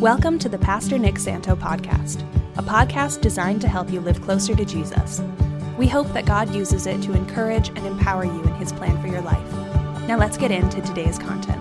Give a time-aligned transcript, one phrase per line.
[0.00, 2.22] Welcome to the Pastor Nick Santo podcast,
[2.56, 5.20] a podcast designed to help you live closer to Jesus.
[5.76, 9.08] We hope that God uses it to encourage and empower you in his plan for
[9.08, 9.52] your life.
[10.06, 11.60] Now let's get into today's content.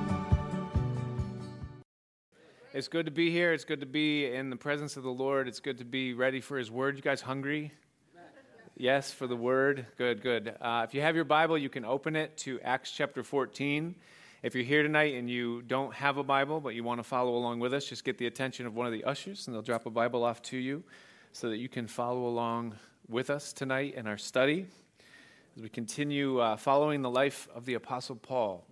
[2.76, 3.54] It's good to be here.
[3.54, 5.48] It's good to be in the presence of the Lord.
[5.48, 6.96] It's good to be ready for his word.
[6.96, 7.72] You guys hungry?
[8.76, 9.88] Yes, for the word.
[9.98, 10.54] Good, good.
[10.62, 13.96] Uh, if you have your Bible, you can open it to Acts chapter 14.
[14.44, 17.36] If you're here tonight and you don't have a Bible, but you want to follow
[17.36, 19.88] along with us, just get the attention of one of the ushers, and they'll drop
[19.88, 20.84] a Bible off to you
[21.32, 22.76] so that you can follow along
[23.10, 24.68] with us tonight in our study
[25.56, 28.64] as we continue uh, following the life of the Apostle Paul.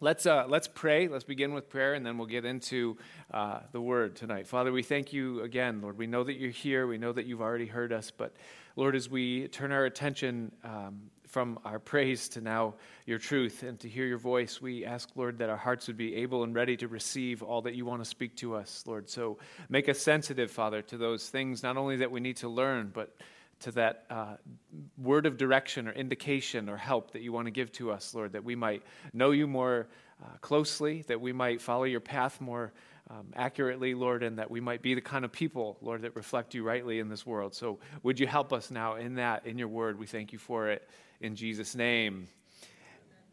[0.00, 1.08] Let's, uh, let's pray.
[1.08, 2.96] Let's begin with prayer, and then we'll get into
[3.30, 4.46] uh, the word tonight.
[4.46, 5.98] Father, we thank you again, Lord.
[5.98, 6.86] We know that you're here.
[6.86, 8.10] We know that you've already heard us.
[8.10, 8.34] But,
[8.76, 12.72] Lord, as we turn our attention um, from our praise to now
[13.04, 16.14] your truth and to hear your voice, we ask, Lord, that our hearts would be
[16.14, 19.10] able and ready to receive all that you want to speak to us, Lord.
[19.10, 19.36] So
[19.68, 23.14] make us sensitive, Father, to those things, not only that we need to learn, but
[23.60, 24.36] to that uh,
[24.96, 28.32] word of direction or indication or help that you want to give to us, Lord,
[28.32, 29.88] that we might know you more
[30.24, 32.72] uh, closely, that we might follow your path more
[33.10, 36.54] um, accurately, Lord, and that we might be the kind of people, Lord, that reflect
[36.54, 37.54] you rightly in this world.
[37.54, 39.98] So would you help us now in that, in your word?
[39.98, 40.88] We thank you for it
[41.20, 42.28] in Jesus' name.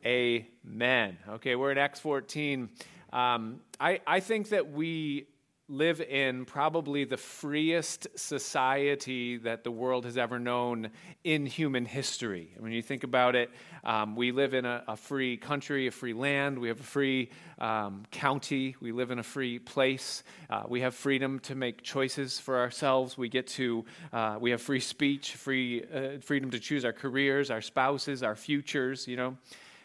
[0.06, 1.18] Amen.
[1.30, 2.70] Okay, we're in Acts 14.
[3.12, 5.28] Um, I, I think that we
[5.70, 10.90] live in probably the freest society that the world has ever known
[11.24, 12.54] in human history.
[12.60, 13.50] When you think about it,
[13.86, 17.30] um, we live in a, a, free country, a free land, we have a free
[17.60, 22.40] um, county, we live in a free place, uh, we have freedom to make choices
[22.40, 26.84] for ourselves, we get to, uh, we have free speech, free, uh, freedom to choose
[26.84, 29.38] our careers, our spouses, our futures, you know.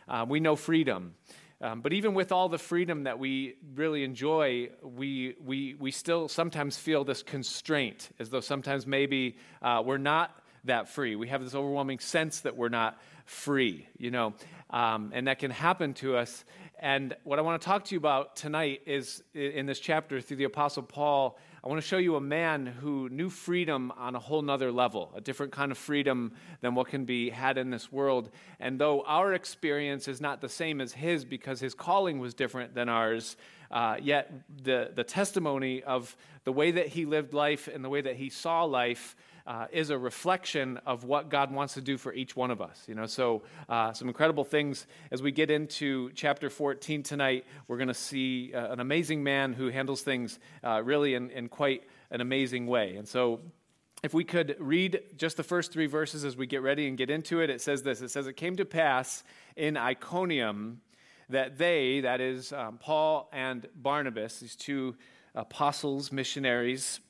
[0.09, 1.15] Uh, we know freedom.
[1.61, 6.29] Um, but even with all the freedom that we really enjoy, we, we, we still
[6.29, 10.31] sometimes feel this constraint, as though sometimes maybe uh, we're not
[10.65, 11.17] that free.
[11.17, 14.35] We have this overwhelming sense that we're not free, you know,
[14.71, 16.45] um, and that can happen to us.
[16.79, 20.37] And what I want to talk to you about tonight is in this chapter through
[20.37, 21.39] the Apostle Paul
[21.69, 25.13] I want to show you a man who knew freedom on a whole nother level,
[25.15, 28.31] a different kind of freedom than what can be had in this world.
[28.59, 32.75] And though our experience is not the same as his because his calling was different
[32.75, 33.37] than ours,
[33.71, 38.01] uh, yet the, the testimony of the way that he lived life and the way
[38.01, 39.15] that he saw life
[39.49, 42.85] uh, is a reflection of what God wants to do for each one of us.
[42.87, 47.47] You know, so uh, some incredible things as we get into chapter 14 tonight.
[47.67, 51.49] We're going to see uh, an amazing man who handles things uh, really in, in
[51.49, 52.97] quite an amazing way.
[52.97, 53.41] And so
[54.03, 57.09] if we could read just the first three verses as we get ready and get
[57.09, 59.25] into it, it says this It says, It came to pass
[59.57, 60.83] in Iconium
[61.31, 64.95] that they, that is, um, Paul and Barnabas, these two
[65.35, 67.01] apostles, missionaries,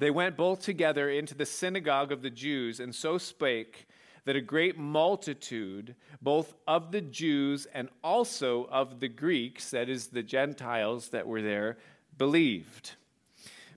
[0.00, 3.86] they went both together into the synagogue of the Jews, and so spake
[4.26, 10.08] that a great multitude, both of the Jews and also of the Greeks, that is,
[10.08, 11.78] the Gentiles that were there,
[12.18, 12.96] believed.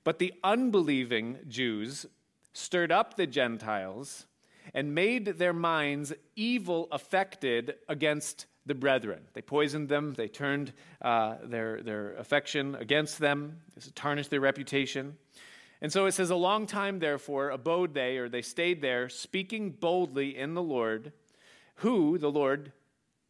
[0.03, 2.05] But the unbelieving Jews
[2.53, 4.25] stirred up the Gentiles
[4.73, 9.21] and made their minds evil affected against the brethren.
[9.33, 13.61] They poisoned them, they turned uh, their, their affection against them,
[13.95, 15.17] tarnished their reputation.
[15.81, 19.71] And so it says, A long time, therefore, abode they, or they stayed there, speaking
[19.71, 21.13] boldly in the Lord,
[21.75, 22.73] who, the Lord,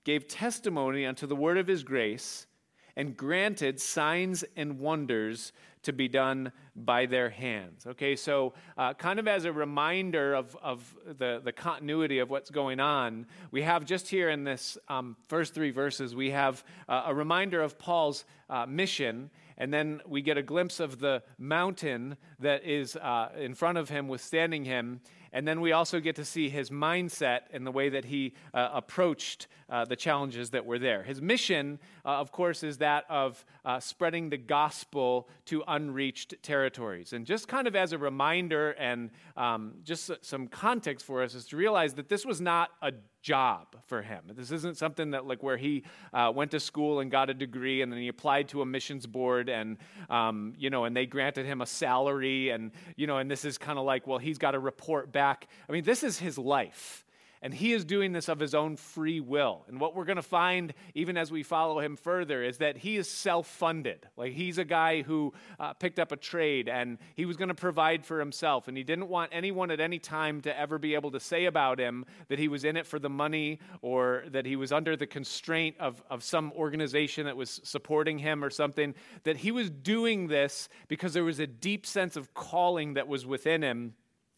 [0.03, 2.47] gave testimony unto the word of his grace,
[2.95, 7.85] and granted signs and wonders to be done by their hands.
[7.88, 12.49] Okay, so uh, kind of as a reminder of, of the, the continuity of what's
[12.49, 17.03] going on, we have just here in this um, first three verses, we have uh,
[17.05, 22.15] a reminder of Paul's uh, mission and then we get a glimpse of the mountain
[22.39, 25.01] that is uh, in front of him, withstanding him.
[25.31, 28.69] And then we also get to see his mindset and the way that he uh,
[28.73, 31.03] approached uh, the challenges that were there.
[31.03, 37.13] His mission, uh, of course, is that of uh, spreading the gospel to unreached territories.
[37.13, 41.45] And just kind of as a reminder and um, just some context for us is
[41.47, 44.24] to realize that this was not a job for him.
[44.33, 45.83] This isn't something that like where he
[46.13, 49.06] uh, went to school and got a degree and then he applied to a missions
[49.06, 49.77] board and
[50.10, 53.57] um, you know and they granted him a salary and you know and this is
[53.57, 55.48] kind of like well he's got to report back.
[55.68, 57.06] I mean this is his life.
[57.41, 59.63] And he is doing this of his own free will.
[59.69, 62.97] And what we're going to find, even as we follow him further, is that he
[62.97, 64.07] is self funded.
[64.18, 67.56] Like he's a guy who uh, picked up a trade and he was going to
[67.56, 68.68] provide for himself.
[68.68, 71.80] And he didn't want anyone at any time to ever be able to say about
[71.80, 75.07] him that he was in it for the money or that he was under the
[75.07, 78.94] constraint of, of some organization that was supporting him or something.
[79.24, 83.25] That he was doing this because there was a deep sense of calling that was
[83.25, 83.94] within him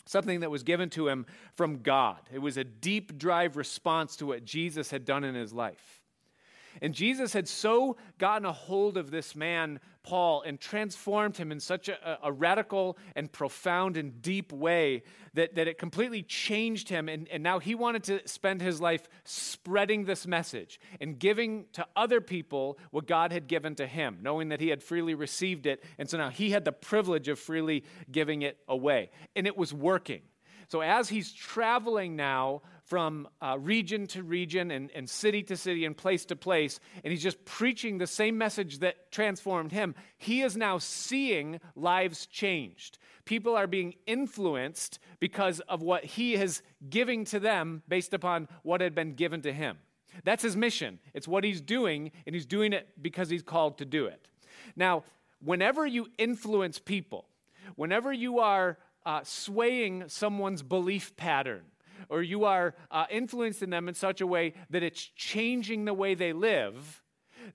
[0.06, 1.25] something that was given to him
[1.56, 2.19] from God.
[2.33, 6.00] It was a deep drive response to what Jesus had done in his life.
[6.81, 11.59] And Jesus had so gotten a hold of this man, Paul, and transformed him in
[11.59, 15.03] such a, a, radical and profound and deep way
[15.33, 17.09] that, that it completely changed him.
[17.09, 21.85] And, and now he wanted to spend his life spreading this message and giving to
[21.95, 25.83] other people what God had given to him, knowing that he had freely received it.
[25.97, 29.12] And so now he had the privilege of freely giving it away.
[29.35, 30.21] And it was working.
[30.71, 35.85] So as he's traveling now from uh, region to region and, and city to city
[35.85, 39.95] and place to place, and he's just preaching the same message that transformed him.
[40.17, 42.97] He is now seeing lives changed.
[43.23, 48.81] People are being influenced because of what he is giving to them based upon what
[48.81, 49.77] had been given to him.
[50.25, 50.99] That's his mission.
[51.13, 54.27] It's what he's doing, and he's doing it because he's called to do it.
[54.75, 55.05] Now,
[55.39, 57.23] whenever you influence people,
[57.77, 61.70] whenever you are uh, swaying someone's belief pattern,
[62.09, 66.15] or you are uh, influencing them in such a way that it's changing the way
[66.15, 67.01] they live,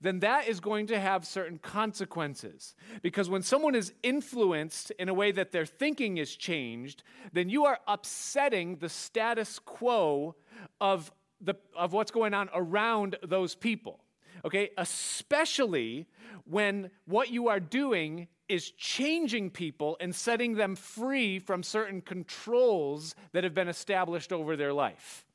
[0.01, 2.75] then that is going to have certain consequences.
[3.01, 7.03] Because when someone is influenced in a way that their thinking is changed,
[7.33, 10.35] then you are upsetting the status quo
[10.81, 11.11] of,
[11.41, 13.99] the, of what's going on around those people.
[14.45, 16.07] Okay, especially
[16.45, 23.15] when what you are doing is changing people and setting them free from certain controls
[23.33, 25.25] that have been established over their life.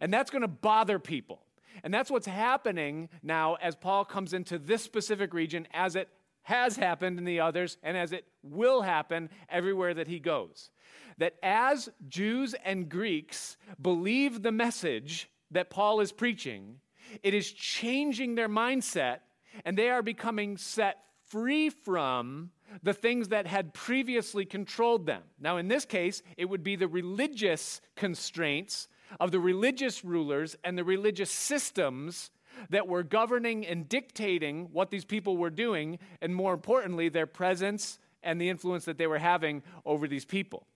[0.00, 1.40] And that's going to bother people.
[1.84, 6.08] And that's what's happening now as Paul comes into this specific region, as it
[6.42, 10.70] has happened in the others, and as it will happen everywhere that he goes.
[11.18, 16.76] That as Jews and Greeks believe the message that Paul is preaching,
[17.22, 19.18] it is changing their mindset,
[19.64, 20.98] and they are becoming set
[21.28, 22.50] free from
[22.82, 25.22] the things that had previously controlled them.
[25.40, 28.88] Now, in this case, it would be the religious constraints
[29.20, 32.30] of the religious rulers and the religious systems
[32.70, 37.98] that were governing and dictating what these people were doing, and more importantly, their presence
[38.22, 40.66] and the influence that they were having over these people.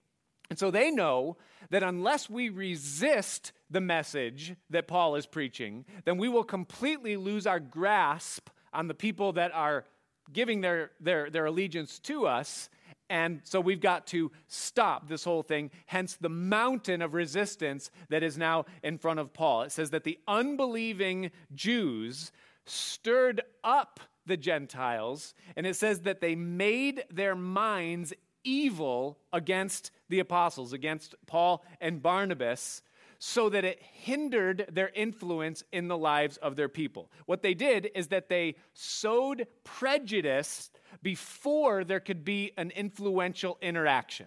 [0.49, 1.37] And so they know
[1.69, 7.47] that unless we resist the message that Paul is preaching, then we will completely lose
[7.47, 9.85] our grasp on the people that are
[10.33, 12.69] giving their, their, their allegiance to us.
[13.09, 18.23] And so we've got to stop this whole thing, hence the mountain of resistance that
[18.23, 19.63] is now in front of Paul.
[19.63, 22.31] It says that the unbelieving Jews
[22.65, 28.13] stirred up the Gentiles, and it says that they made their minds
[28.43, 32.81] evil against the apostles, against Paul and Barnabas,
[33.23, 37.11] so that it hindered their influence in the lives of their people.
[37.27, 40.71] What they did is that they sowed prejudice
[41.03, 44.25] before there could be an influential interaction.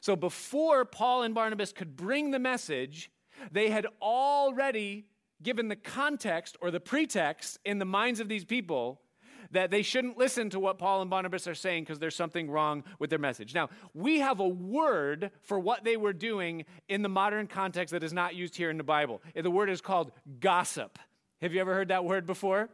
[0.00, 3.10] So before Paul and Barnabas could bring the message,
[3.50, 5.06] they had already
[5.42, 9.00] given the context or the pretext in the minds of these people
[9.50, 12.84] that they shouldn't listen to what Paul and Barnabas are saying because there's something wrong
[12.98, 13.54] with their message.
[13.54, 18.04] Now, we have a word for what they were doing in the modern context that
[18.04, 19.22] is not used here in the Bible.
[19.34, 20.98] The word is called gossip.
[21.42, 22.68] Have you ever heard that word before?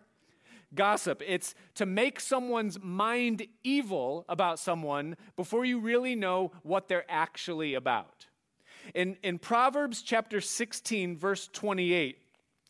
[0.75, 1.23] Gossip.
[1.27, 7.75] It's to make someone's mind evil about someone before you really know what they're actually
[7.75, 8.27] about.
[8.95, 12.19] In, in Proverbs chapter 16, verse 28,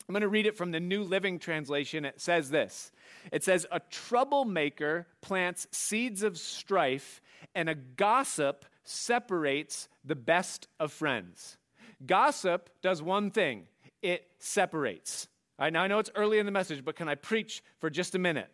[0.07, 2.05] I'm going to read it from the New Living Translation.
[2.05, 2.91] It says this
[3.31, 7.21] It says, A troublemaker plants seeds of strife,
[7.53, 11.57] and a gossip separates the best of friends.
[12.05, 13.63] Gossip does one thing
[14.01, 15.27] it separates.
[15.59, 17.89] All right, now I know it's early in the message, but can I preach for
[17.89, 18.49] just a minute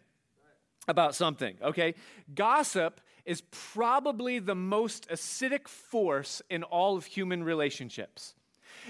[0.88, 1.55] about something?
[1.62, 1.95] Okay?
[2.33, 8.36] Gossip is probably the most acidic force in all of human relationships.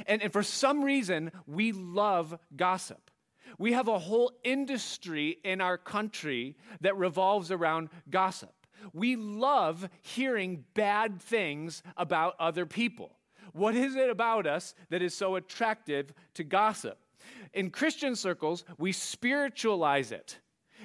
[0.08, 3.12] And, and for some reason, we love gossip.
[3.58, 8.54] We have a whole industry in our country that revolves around gossip.
[8.94, 13.18] We love hearing bad things about other people.
[13.54, 16.98] What is it about us that is so attractive to gossip?
[17.54, 20.40] In Christian circles, we spiritualize it.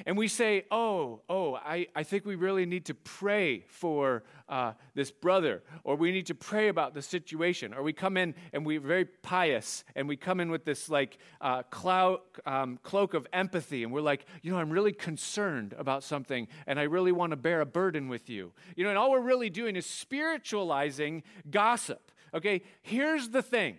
[0.07, 4.73] And we say, Oh, oh, I, I think we really need to pray for uh,
[4.95, 8.65] this brother, or we need to pray about the situation, or we come in and
[8.65, 13.27] we're very pious and we come in with this like uh, cloud, um, cloak of
[13.33, 17.31] empathy, and we're like, You know, I'm really concerned about something and I really want
[17.31, 18.53] to bear a burden with you.
[18.77, 22.13] You know, and all we're really doing is spiritualizing gossip.
[22.35, 23.79] Okay, here's the thing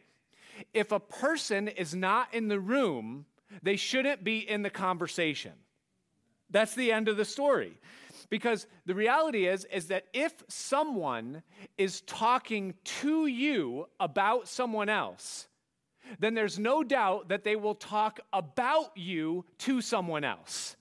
[0.74, 3.26] if a person is not in the room,
[3.64, 5.54] they shouldn't be in the conversation.
[6.50, 7.78] That's the end of the story.
[8.30, 11.44] Because the reality is is that if someone
[11.78, 15.48] is talking to you about someone else,
[16.20, 20.76] then there's no doubt that they will talk about you to someone else.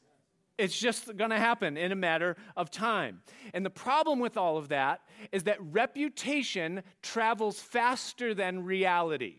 [0.59, 3.23] It's just going to happen in a matter of time.
[3.55, 9.37] And the problem with all of that is that reputation travels faster than reality.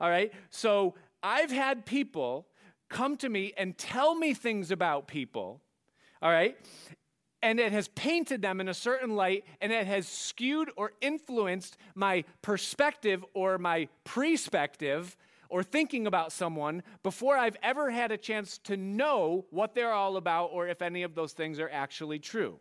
[0.00, 0.32] All right?
[0.50, 2.46] So I've had people
[2.92, 5.60] come to me and tell me things about people,
[6.20, 6.56] all right?
[7.42, 11.76] And it has painted them in a certain light, and it has skewed or influenced
[11.96, 15.16] my perspective or my perspective
[15.48, 20.16] or thinking about someone before I've ever had a chance to know what they're all
[20.16, 22.58] about or if any of those things are actually true.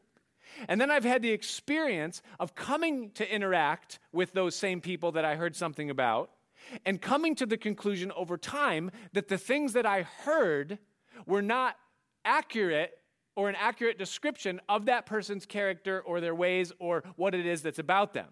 [0.68, 5.24] And then I've had the experience of coming to interact with those same people that
[5.24, 6.32] I heard something about
[6.86, 10.80] and coming to the conclusion over time that the things that I heard
[11.26, 11.76] were not
[12.26, 12.98] accurate
[13.36, 17.62] or an accurate description of that person's character or their ways or what it is
[17.62, 18.28] that's about them.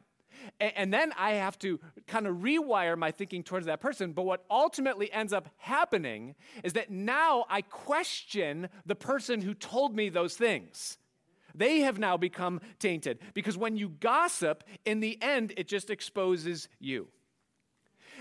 [0.60, 4.14] And, then I have to kind of rewire my thinking towards that person.
[4.14, 9.96] But what ultimately ends up happening is that now I question the person who told
[9.96, 10.98] me those things.
[11.54, 16.70] They have now become tainted because when you gossip, in the end, it just exposes
[16.80, 17.10] you.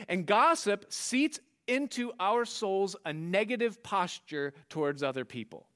[0.09, 5.67] And gossip seats into our souls a negative posture towards other people.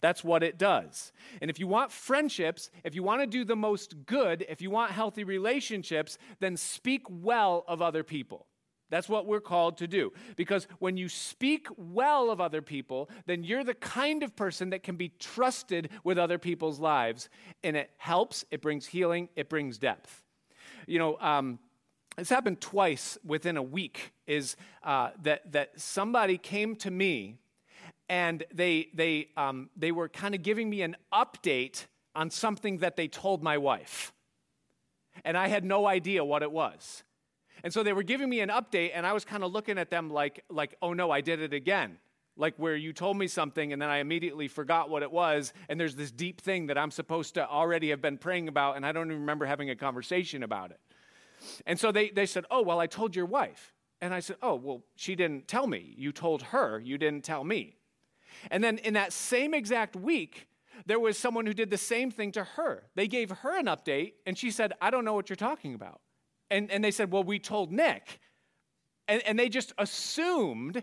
[0.00, 1.12] That's what it does.
[1.40, 4.70] And if you want friendships, if you want to do the most good, if you
[4.70, 8.46] want healthy relationships, then speak well of other people.
[8.88, 10.12] That's what we're called to do.
[10.36, 14.82] Because when you speak well of other people, then you're the kind of person that
[14.82, 17.28] can be trusted with other people's lives.
[17.64, 20.22] And it helps, it brings healing, it brings depth.
[20.86, 21.58] You know, um,
[22.18, 27.36] it's happened twice within a week is uh, that, that somebody came to me
[28.08, 32.96] and they, they, um, they were kind of giving me an update on something that
[32.96, 34.12] they told my wife.
[35.24, 37.02] And I had no idea what it was.
[37.62, 39.90] And so they were giving me an update, and I was kind of looking at
[39.90, 41.98] them like, like, oh no, I did it again.
[42.36, 45.80] Like where you told me something, and then I immediately forgot what it was, and
[45.80, 48.92] there's this deep thing that I'm supposed to already have been praying about, and I
[48.92, 50.78] don't even remember having a conversation about it.
[51.66, 53.72] And so they, they said, Oh, well, I told your wife.
[54.00, 55.94] And I said, Oh, well, she didn't tell me.
[55.96, 57.76] You told her, you didn't tell me.
[58.50, 60.46] And then in that same exact week,
[60.84, 62.84] there was someone who did the same thing to her.
[62.94, 66.00] They gave her an update, and she said, I don't know what you're talking about.
[66.50, 68.20] And, and they said, Well, we told Nick.
[69.08, 70.82] And, and they just assumed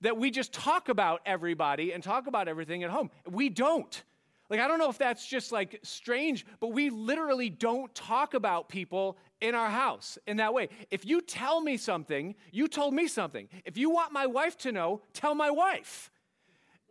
[0.00, 3.10] that we just talk about everybody and talk about everything at home.
[3.30, 4.02] We don't.
[4.48, 8.68] Like, I don't know if that's just like strange, but we literally don't talk about
[8.68, 10.68] people in our house in that way.
[10.90, 13.48] If you tell me something, you told me something.
[13.64, 16.10] If you want my wife to know, tell my wife.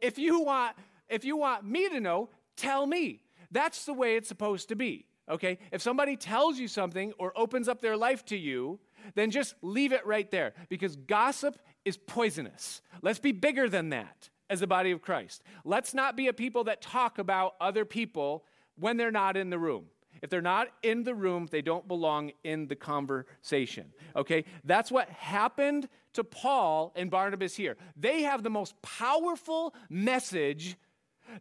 [0.02, 0.76] If you want
[1.10, 3.24] if you want me to know, tell me.
[3.52, 5.06] That's the way it's supposed to be.
[5.28, 5.58] Okay?
[5.72, 8.80] If somebody tells you something or opens up their life to you,
[9.16, 12.82] then just leave it right there because gossip is poisonous.
[13.02, 15.44] Let's be bigger than that as the body of Christ.
[15.64, 18.44] Let's not be a people that talk about other people
[18.78, 19.86] when they're not in the room.
[20.22, 23.94] If they're not in the room, they don't belong in the conversation.
[24.16, 24.46] Okay?
[24.64, 27.78] That's what happened to Paul and Barnabas here.
[27.96, 30.76] They have the most powerful message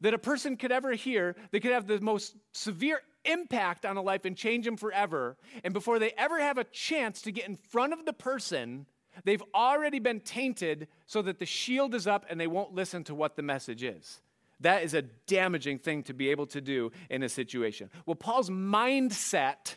[0.00, 4.02] that a person could ever hear that could have the most severe impact on a
[4.02, 5.36] life and change them forever.
[5.64, 8.86] And before they ever have a chance to get in front of the person,
[9.24, 13.14] they've already been tainted so that the shield is up and they won't listen to
[13.14, 14.20] what the message is.
[14.60, 17.90] That is a damaging thing to be able to do in a situation.
[18.06, 19.76] Well, Paul's mindset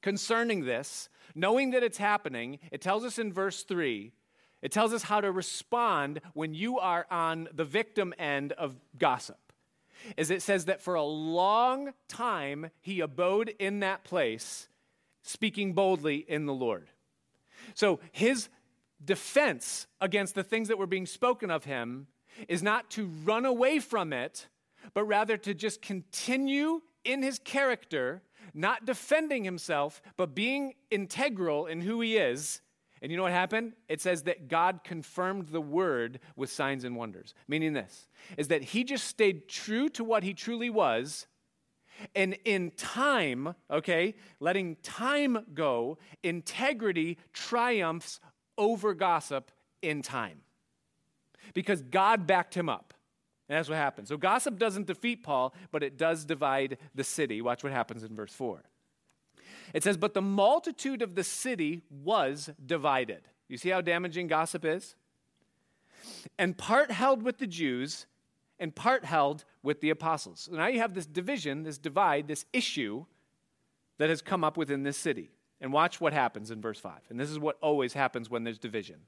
[0.00, 4.12] concerning this, knowing that it's happening, it tells us in verse 3,
[4.62, 9.38] it tells us how to respond when you are on the victim end of gossip.
[10.16, 14.68] Is it says that for a long time he abode in that place,
[15.22, 16.88] speaking boldly in the Lord.
[17.74, 18.48] So his
[19.04, 22.06] defense against the things that were being spoken of him
[22.48, 24.48] is not to run away from it,
[24.94, 28.22] but rather to just continue in his character,
[28.54, 32.60] not defending himself, but being integral in who he is,
[33.02, 33.72] And you know what happened?
[33.88, 37.34] It says that God confirmed the word with signs and wonders.
[37.48, 38.06] Meaning this
[38.38, 41.26] is that he just stayed true to what he truly was.
[42.14, 48.20] And in time, okay, letting time go, integrity triumphs
[48.56, 49.50] over gossip
[49.82, 50.42] in time.
[51.54, 52.94] Because God backed him up.
[53.48, 54.08] And that's what happens.
[54.08, 57.42] So gossip doesn't defeat Paul, but it does divide the city.
[57.42, 58.62] Watch what happens in verse 4.
[59.74, 63.22] It says, But the multitude of the city was divided.
[63.48, 64.94] You see how damaging gossip is?
[66.38, 68.06] And part held with the Jews,
[68.58, 70.48] and part held with the apostles.
[70.50, 73.04] So now you have this division, this divide, this issue
[73.98, 75.30] that has come up within this city.
[75.60, 76.94] And watch what happens in verse 5.
[77.10, 79.00] And this is what always happens when there's division.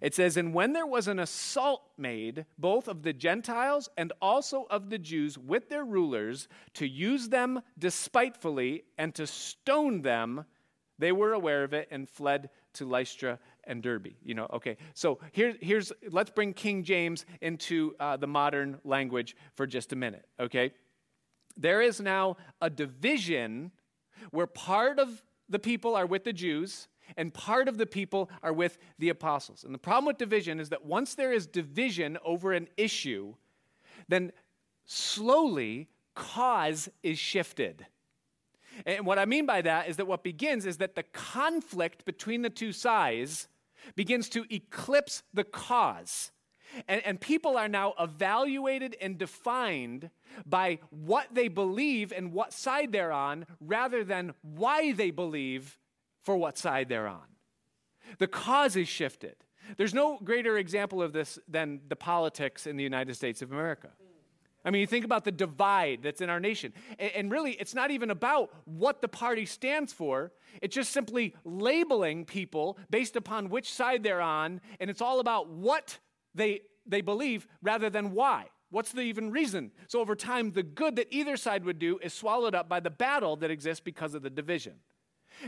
[0.00, 4.66] It says, And when there was an assault made, both of the Gentiles and also
[4.70, 10.44] of the Jews, with their rulers, to use them despitefully and to stone them,
[10.98, 14.08] they were aware of it and fled to Lystra and Derbe.
[14.22, 14.76] You know, okay.
[14.94, 19.96] So here, here's, let's bring King James into uh, the modern language for just a
[19.96, 20.72] minute, okay?
[21.56, 23.72] There is now a division
[24.30, 28.52] where part of the people are with the Jews and part of the people are
[28.52, 29.64] with the apostles.
[29.64, 33.34] And the problem with division is that once there is division over an issue,
[34.08, 34.32] then
[34.86, 37.86] slowly cause is shifted.
[38.86, 42.42] And what I mean by that is that what begins is that the conflict between
[42.42, 43.48] the two sides
[43.94, 46.30] begins to eclipse the cause.
[46.86, 50.10] And, and, people are now evaluated and defined
[50.46, 55.78] by what they believe and what side they're on rather than why they believe
[56.22, 57.22] for what side they're on.
[58.18, 59.36] The cause is shifted.
[59.76, 63.90] There's no greater example of this than the politics in the United States of America.
[64.64, 66.74] I mean, you think about the divide that's in our nation.
[66.98, 70.32] And, really, it's not even about what the party stands for.
[70.60, 74.60] It's just simply labeling people based upon which side they're on.
[74.78, 75.98] And it's all about what
[76.34, 78.46] they, they believe rather than why.
[78.70, 79.72] What's the even reason?
[79.88, 82.90] So, over time, the good that either side would do is swallowed up by the
[82.90, 84.74] battle that exists because of the division.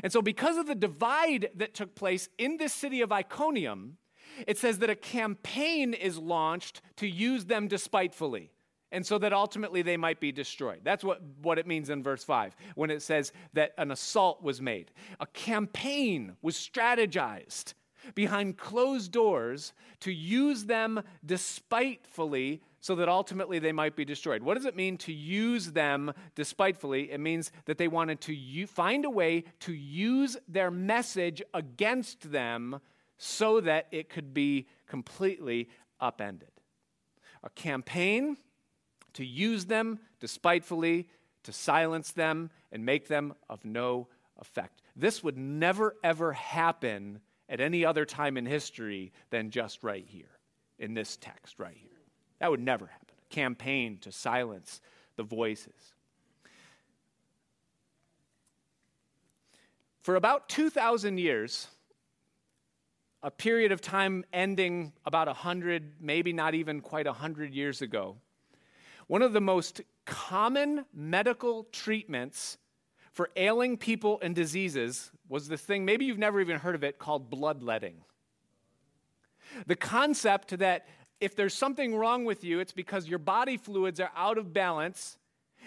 [0.03, 3.99] And so, because of the divide that took place in this city of Iconium,
[4.47, 8.51] it says that a campaign is launched to use them despitefully.
[8.91, 10.81] And so that ultimately they might be destroyed.
[10.85, 14.61] That's what, what it means in verse 5 when it says that an assault was
[14.61, 14.91] made.
[15.19, 17.73] A campaign was strategized
[18.15, 24.43] behind closed doors to use them despitefully so that ultimately they might be destroyed.
[24.43, 27.13] What does it mean to use them despitefully?
[27.13, 32.33] It means that they wanted to u- find a way to use their message against
[32.33, 32.81] them
[33.19, 35.69] so that it could be completely
[36.01, 36.51] upended.
[37.45, 38.37] A campaign
[39.13, 41.09] to use them despitefully,
[41.45, 44.09] to silence them, and make them of no
[44.41, 44.83] effect.
[44.97, 50.41] This would never, ever happen at any other time in history than just right here,
[50.81, 51.92] in this text right here.
[52.43, 53.15] That would never happen.
[53.31, 54.81] A campaign to silence
[55.15, 55.95] the voices.
[60.03, 61.69] For about 2,000 years,
[63.23, 68.17] a period of time ending about 100, maybe not even quite 100 years ago,
[69.07, 72.59] one of the most common medical treatments
[73.13, 76.99] for ailing people and diseases was this thing, maybe you've never even heard of it,
[76.99, 77.99] called bloodletting.
[79.69, 80.87] The concept that
[81.23, 85.19] if there's something wrong with you, it's because your body fluids are out of balance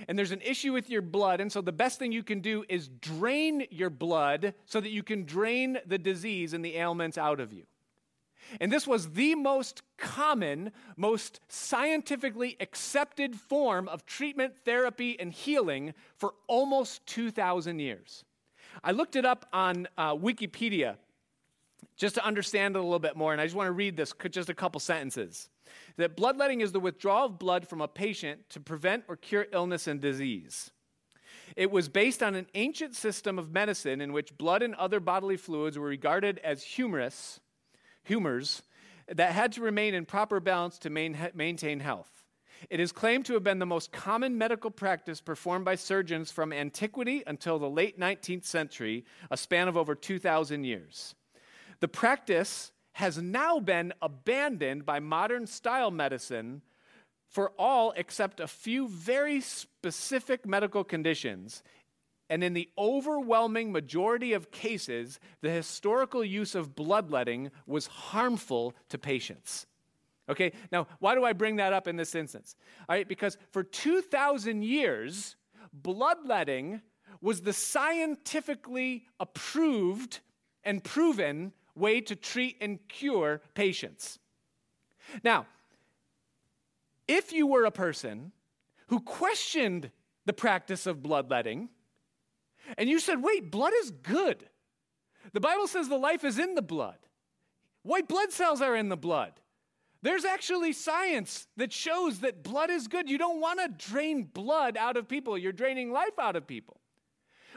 [0.10, 1.40] and there's an issue with your blood.
[1.40, 5.02] And so the best thing you can do is drain your blood so that you
[5.02, 7.64] can drain the disease and the ailments out of you.
[8.60, 15.94] And this was the most common, most scientifically accepted form of treatment, therapy, and healing
[16.18, 18.26] for almost 2,000 years.
[18.84, 20.98] I looked it up on uh, Wikipedia
[21.98, 24.14] just to understand it a little bit more, and I just want to read this,
[24.30, 25.50] just a couple sentences.
[25.98, 29.88] That bloodletting is the withdrawal of blood from a patient to prevent or cure illness
[29.88, 30.72] and disease.
[31.56, 35.38] It was based on an ancient system of medicine in which blood and other bodily
[35.38, 37.40] fluids were regarded as humorous,
[38.04, 38.64] humors
[39.08, 42.24] that had to remain in proper balance to main, maintain health.
[42.70, 46.52] It is claimed to have been the most common medical practice performed by surgeons from
[46.52, 51.16] antiquity until the late 19th century, a span of over 2,000 years.
[51.80, 56.62] The practice has now been abandoned by modern style medicine
[57.28, 61.64] for all except a few very specific medical conditions.
[62.30, 68.98] And in the overwhelming majority of cases, the historical use of bloodletting was harmful to
[68.98, 69.68] patients.
[70.30, 72.56] Okay, now why do I bring that up in this instance?
[72.88, 75.36] All right, because for 2,000 years,
[75.72, 76.82] bloodletting
[77.22, 80.22] was the scientifically approved
[80.64, 84.20] and proven way to treat and cure patients.
[85.24, 85.46] Now,
[87.08, 88.32] if you were a person
[88.88, 89.92] who questioned
[90.26, 91.70] the practice of bloodletting,
[92.78, 94.48] and you said, wait, blood is good.
[95.34, 96.98] The Bible says the life is in the blood.
[97.84, 99.34] White blood cells are in the blood.
[100.02, 103.10] There's actually science that shows that blood is good.
[103.10, 106.80] You don't want to drain blood out of people, you're draining life out of people.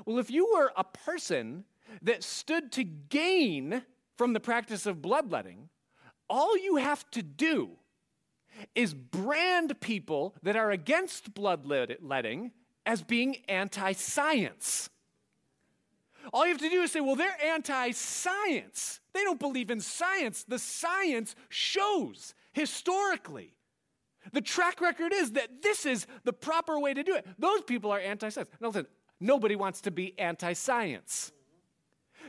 [0.07, 1.64] Well, if you were a person
[2.02, 3.83] that stood to gain
[4.18, 5.68] from the practice of bloodletting,
[6.28, 7.70] all you have to do
[8.74, 12.50] is brand people that are against bloodletting
[12.85, 14.90] as being anti science.
[16.33, 19.00] All you have to do is say, well, they're anti science.
[19.14, 20.44] They don't believe in science.
[20.44, 23.54] The science shows historically.
[24.33, 27.26] The track record is that this is the proper way to do it.
[27.38, 28.50] Those people are anti science.
[28.61, 28.88] No, listen,
[29.20, 31.33] nobody wants to be anti science.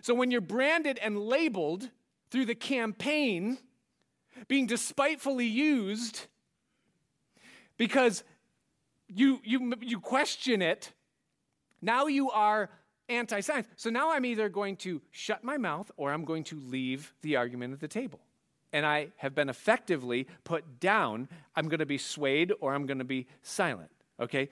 [0.01, 1.89] So when you're branded and labeled
[2.31, 3.57] through the campaign,
[4.47, 6.27] being despitefully used
[7.77, 8.23] because
[9.07, 10.93] you, you, you question it,
[11.81, 12.69] now you are
[13.07, 13.67] anti science.
[13.75, 17.35] So now I'm either going to shut my mouth or I'm going to leave the
[17.35, 18.19] argument at the table.
[18.71, 21.27] And I have been effectively put down.
[21.55, 23.89] I'm going to be swayed or I'm going to be silent.
[24.19, 24.49] Okay?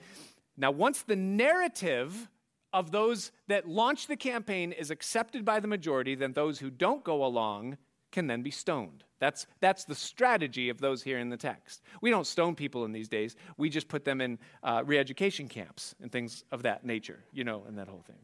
[0.56, 2.28] Now, once the narrative
[2.72, 7.04] of those that launch the campaign is accepted by the majority, then those who don't
[7.04, 7.78] go along
[8.10, 9.04] can then be stoned.
[9.20, 11.82] That's, that's the strategy of those here in the text.
[12.00, 13.36] We don't stone people in these days.
[13.56, 17.44] We just put them in uh, re education camps and things of that nature, you
[17.44, 18.16] know, and that whole thing.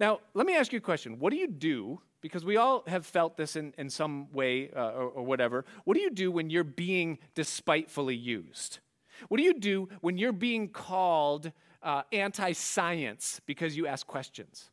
[0.00, 1.18] Now, let me ask you a question.
[1.18, 2.00] What do you do?
[2.22, 5.64] Because we all have felt this in, in some way uh, or, or whatever.
[5.84, 8.78] What do you do when you're being despitefully used?
[9.28, 14.70] What do you do when you're being called uh, anti science because you ask questions?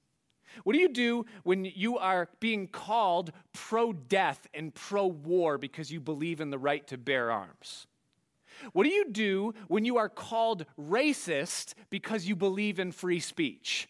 [0.64, 5.92] What do you do when you are being called pro death and pro war because
[5.92, 7.88] you believe in the right to bear arms?
[8.74, 13.88] What do you do when you are called racist because you believe in free speech?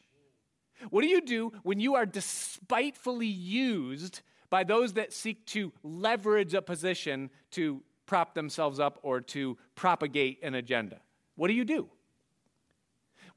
[0.90, 6.54] What do you do when you are despitefully used by those that seek to leverage
[6.54, 11.00] a position to prop themselves up or to propagate an agenda?
[11.36, 11.90] What do you do?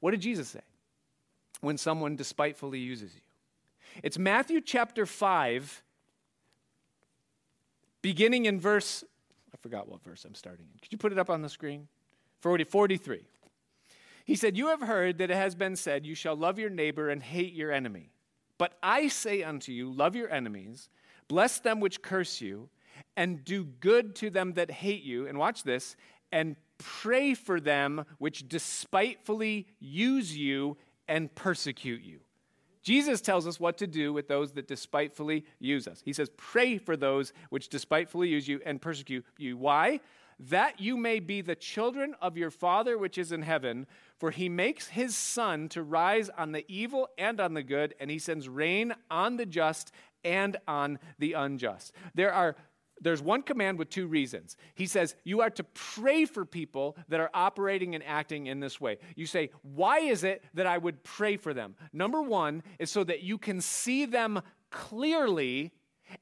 [0.03, 0.59] What did Jesus say?
[1.63, 3.21] when someone despitefully uses you.
[4.03, 5.81] It's Matthew chapter 5,
[8.01, 9.03] beginning in verse,
[9.53, 10.79] I forgot what verse I'm starting in.
[10.81, 11.87] Could you put it up on the screen?
[12.41, 13.21] 40, 43.
[14.25, 17.09] He said, You have heard that it has been said, You shall love your neighbor
[17.09, 18.11] and hate your enemy.
[18.57, 20.89] But I say unto you, Love your enemies,
[21.29, 22.67] bless them which curse you,
[23.15, 25.27] and do good to them that hate you.
[25.27, 25.95] And watch this,
[26.29, 32.19] and pray for them which despitefully use you and persecute you.
[32.83, 36.01] Jesus tells us what to do with those that despitefully use us.
[36.03, 39.57] He says, Pray for those which despitefully use you and persecute you.
[39.57, 40.01] Why?
[40.37, 44.49] That you may be the children of your Father which is in heaven, for he
[44.49, 48.49] makes his sun to rise on the evil and on the good, and he sends
[48.49, 49.93] rain on the just
[50.25, 51.93] and on the unjust.
[52.15, 52.57] There are
[53.03, 54.57] there's one command with two reasons.
[54.75, 58.79] He says, You are to pray for people that are operating and acting in this
[58.79, 58.97] way.
[59.15, 61.75] You say, Why is it that I would pray for them?
[61.91, 65.71] Number one is so that you can see them clearly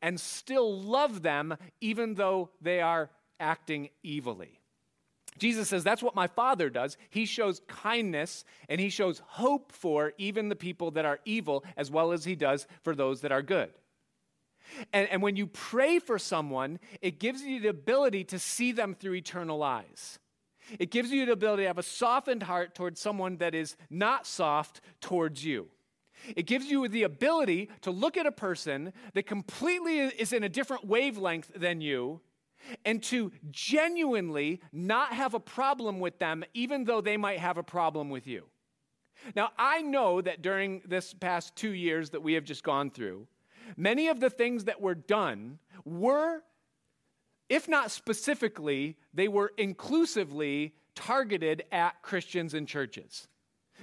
[0.01, 4.59] and still love them, even though they are acting evilly.
[5.37, 6.97] Jesus says that's what my Father does.
[7.09, 11.89] He shows kindness and he shows hope for even the people that are evil, as
[11.89, 13.71] well as he does for those that are good.
[14.93, 18.95] And, and when you pray for someone, it gives you the ability to see them
[18.95, 20.19] through eternal eyes.
[20.79, 24.25] It gives you the ability to have a softened heart towards someone that is not
[24.25, 25.67] soft towards you.
[26.35, 30.49] It gives you the ability to look at a person that completely is in a
[30.49, 32.21] different wavelength than you
[32.85, 37.63] and to genuinely not have a problem with them, even though they might have a
[37.63, 38.45] problem with you.
[39.35, 43.27] Now, I know that during this past two years that we have just gone through,
[43.77, 46.43] Many of the things that were done were,
[47.49, 53.27] if not specifically, they were inclusively targeted at Christians and churches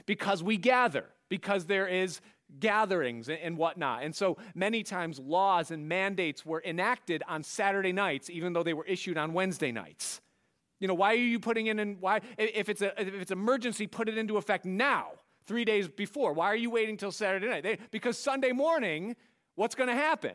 [0.06, 2.20] because we gather, because there is
[2.60, 4.02] gatherings and whatnot.
[4.02, 8.74] And so many times laws and mandates were enacted on Saturday nights, even though they
[8.74, 10.20] were issued on Wednesday nights.
[10.80, 13.86] You know, why are you putting in and why if it's a if it's emergency,
[13.86, 15.08] put it into effect now,
[15.46, 16.32] three days before.
[16.32, 17.64] Why are you waiting till Saturday night?
[17.64, 19.16] They, because Sunday morning
[19.58, 20.34] What's going to happen?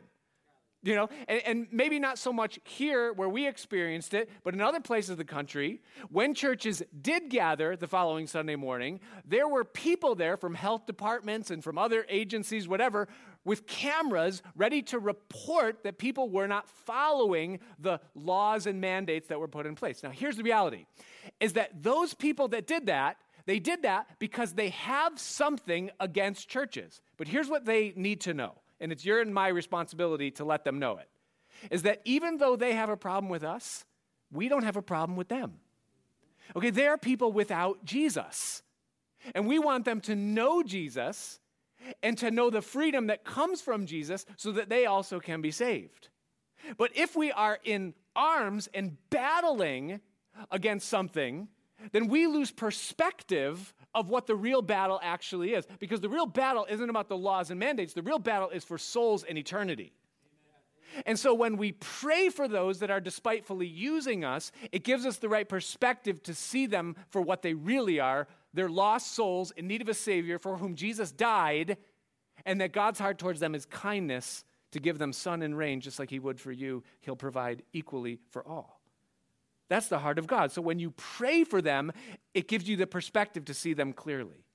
[0.83, 4.59] You know, and, and, maybe not so much here where we experienced it, but in
[4.59, 9.63] other places of the country, when churches did gather the following Sunday morning, there were
[9.63, 13.07] people there from health departments and from other agencies, whatever,
[13.45, 19.39] with cameras ready to report that people were not following the laws and mandates that
[19.39, 20.03] were put in place.
[20.03, 20.85] Now, here's the reality
[21.39, 26.49] is that those people that did that, they did that because they have something against
[26.49, 26.99] churches.
[27.15, 30.65] But here's what they need to know, and it's your and my responsibility to let
[30.65, 31.09] them know it,
[31.71, 33.85] is that even though they have a problem with us,
[34.31, 35.53] we don't have a problem with them.
[36.55, 38.61] Okay, they are people without Jesus.
[39.33, 41.39] And we want them to know Jesus
[42.01, 45.51] and to know the freedom that comes from Jesus so that they also can be
[45.51, 46.09] saved.
[46.77, 50.01] But if we are in arms and battling
[50.51, 51.47] against something,
[51.93, 55.65] then we lose perspective of what the real battle actually is.
[55.79, 58.77] Because the real battle isn't about the laws and mandates, the real battle is for
[58.77, 59.93] souls and eternity.
[61.07, 65.17] And so when we pray for those that are despitefully using us, it gives us
[65.17, 69.67] the right perspective to see them for what they really are they're lost souls in
[69.67, 71.77] need of a Savior for whom Jesus died,
[72.45, 75.99] and that God's heart towards them is kindness to give them sun and rain, just
[75.99, 76.83] like He would for you.
[77.01, 78.79] He'll provide equally for all.
[79.69, 80.51] That's the heart of God.
[80.51, 81.91] So when you pray for them,
[82.33, 84.45] it gives you the perspective to see them clearly.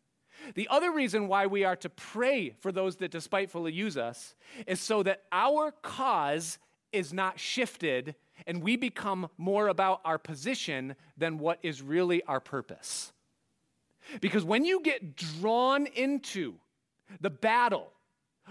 [0.54, 4.34] The other reason why we are to pray for those that despitefully use us
[4.66, 6.58] is so that our cause
[6.92, 8.14] is not shifted
[8.46, 13.12] and we become more about our position than what is really our purpose.
[14.20, 16.54] Because when you get drawn into
[17.20, 17.92] the battle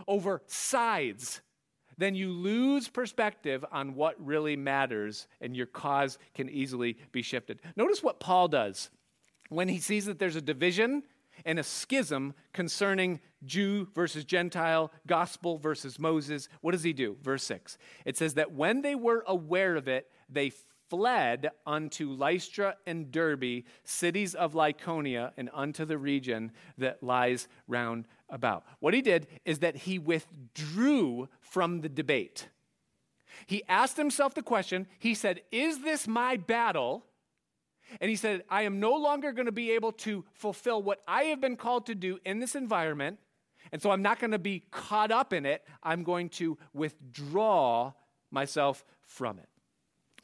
[0.08, 1.42] over sides,
[1.98, 7.60] then you lose perspective on what really matters and your cause can easily be shifted.
[7.76, 8.90] Notice what Paul does
[9.50, 11.04] when he sees that there's a division
[11.46, 16.50] and a schism concerning Jew versus Gentile, gospel versus Moses.
[16.62, 17.18] What does he do?
[17.22, 17.78] Verse 6.
[18.06, 20.52] It says that when they were aware of it, they
[20.90, 28.08] fled unto Lystra and Derbe, cities of Lycaonia, and unto the region that lies round
[28.30, 28.66] about.
[28.80, 32.50] What he did is that he withdrew from the debate.
[33.46, 37.06] He asked himself the question, he said, Is this my battle?
[38.02, 41.24] And he said, I am no longer going to be able to fulfill what I
[41.24, 43.20] have been called to do in this environment.
[43.72, 45.64] And so I'm not going to be caught up in it.
[45.84, 47.94] I'm going to withdraw
[48.32, 49.48] myself from it.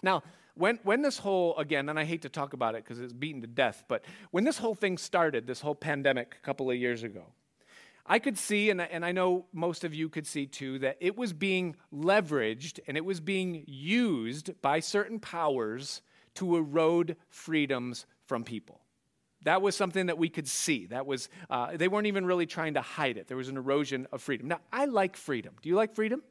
[0.01, 0.23] Now,
[0.55, 3.41] when, when this whole, again, and I hate to talk about it because it's beaten
[3.41, 7.03] to death, but when this whole thing started, this whole pandemic a couple of years
[7.03, 7.25] ago,
[8.05, 11.17] I could see, and, and I know most of you could see too, that it
[11.17, 16.01] was being leveraged and it was being used by certain powers
[16.35, 18.81] to erode freedoms from people.
[19.45, 20.85] That was something that we could see.
[20.87, 23.27] That was, uh, they weren't even really trying to hide it.
[23.27, 24.47] There was an erosion of freedom.
[24.47, 25.55] Now, I like freedom.
[25.61, 26.23] Do you like freedom?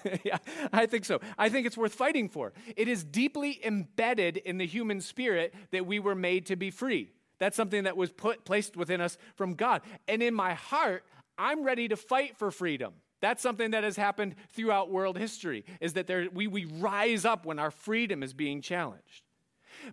[0.24, 0.38] yeah,
[0.72, 1.20] I think so.
[1.38, 2.52] I think it's worth fighting for.
[2.76, 7.12] It is deeply embedded in the human spirit that we were made to be free.
[7.38, 9.82] That's something that was put placed within us from God.
[10.06, 11.04] And in my heart,
[11.36, 12.94] I'm ready to fight for freedom.
[13.20, 17.46] That's something that has happened throughout world history, is that there, we, we rise up
[17.46, 19.22] when our freedom is being challenged.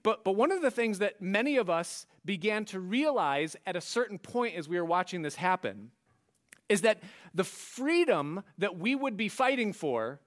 [0.03, 3.81] But, but one of the things that many of us began to realize at a
[3.81, 5.91] certain point as we were watching this happen
[6.69, 7.01] is that
[7.33, 10.21] the freedom that we would be fighting for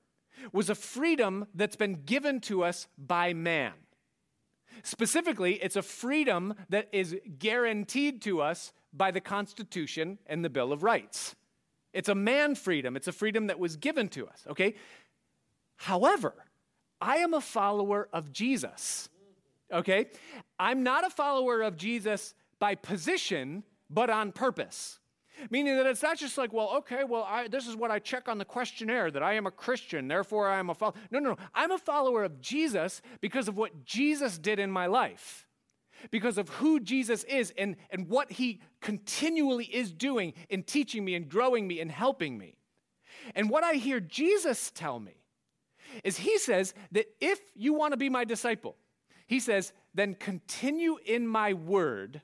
[0.52, 3.72] was a freedom that's been given to us by man.
[4.82, 10.72] Specifically, it's a freedom that is guaranteed to us by the Constitution and the Bill
[10.72, 11.36] of Rights.
[11.92, 14.74] It's a man freedom, it's a freedom that was given to us, okay?
[15.76, 16.34] However,
[17.00, 19.08] I am a follower of Jesus,
[19.70, 20.06] okay?
[20.58, 25.00] I'm not a follower of Jesus by position, but on purpose.
[25.50, 28.28] Meaning that it's not just like, well, okay, well, I, this is what I check
[28.28, 30.94] on the questionnaire that I am a Christian, therefore I am a follower.
[31.10, 31.36] No, no, no.
[31.54, 35.46] I'm a follower of Jesus because of what Jesus did in my life,
[36.10, 41.14] because of who Jesus is and, and what he continually is doing in teaching me
[41.14, 42.56] and growing me and helping me.
[43.34, 45.22] And what I hear Jesus tell me
[46.04, 48.76] is he says that if you want to be my disciple,
[49.26, 52.20] he says, then continue in my word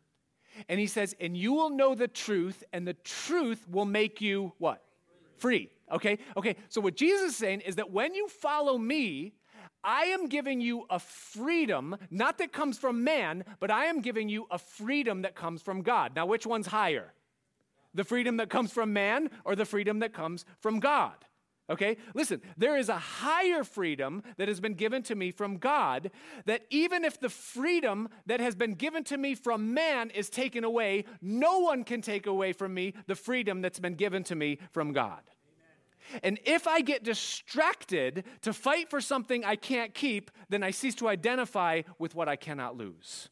[0.69, 4.53] and he says, and you will know the truth, and the truth will make you
[4.59, 4.83] what?
[5.37, 5.71] Free.
[5.93, 6.19] Okay?
[6.37, 6.57] Okay.
[6.69, 9.35] So what Jesus is saying is that when you follow me,
[9.85, 14.29] I am giving you a freedom, not that comes from man, but I am giving
[14.29, 16.13] you a freedom that comes from God.
[16.17, 17.13] Now, which one's higher?
[17.95, 21.15] The freedom that comes from man or the freedom that comes from God?
[21.71, 21.99] Okay?
[22.15, 26.11] Listen, there is a higher freedom that has been given to me from God
[26.47, 30.65] that even if the freedom that has been given to me from man is taken
[30.65, 34.59] away, no one can take away from me the freedom that's been given to me
[34.73, 35.21] from God.
[36.23, 40.95] And if I get distracted to fight for something I can't keep, then I cease
[40.97, 43.29] to identify with what I cannot lose.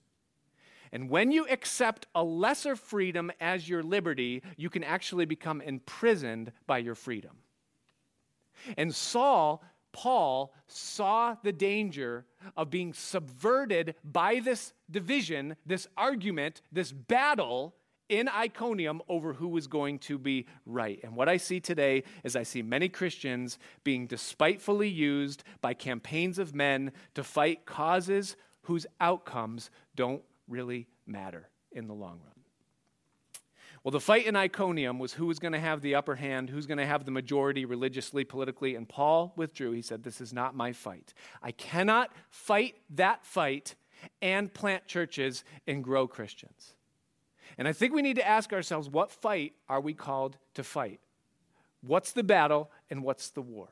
[0.93, 6.53] And when you accept a lesser freedom as your liberty, you can actually become imprisoned
[6.67, 7.39] by your freedom.
[8.77, 16.93] And Saul, Paul, saw the danger of being subverted by this division, this argument, this
[16.93, 17.75] battle
[18.09, 21.01] in Iconium over who was going to be right.
[21.03, 26.39] And what I see today is I see many Christians being despitefully used by campaigns
[26.39, 32.36] of men to fight causes whose outcomes don't really matter in the long run.
[33.87, 36.67] Well, the fight in Iconium was who was going to have the upper hand, who's
[36.67, 39.71] going to have the majority religiously, politically, and Paul withdrew.
[39.71, 41.15] He said, This is not my fight.
[41.41, 43.77] I cannot fight that fight
[44.21, 46.75] and plant churches and grow Christians.
[47.59, 50.99] And I think we need to ask ourselves what fight are we called to fight?
[51.81, 53.69] What's the battle and what's the war?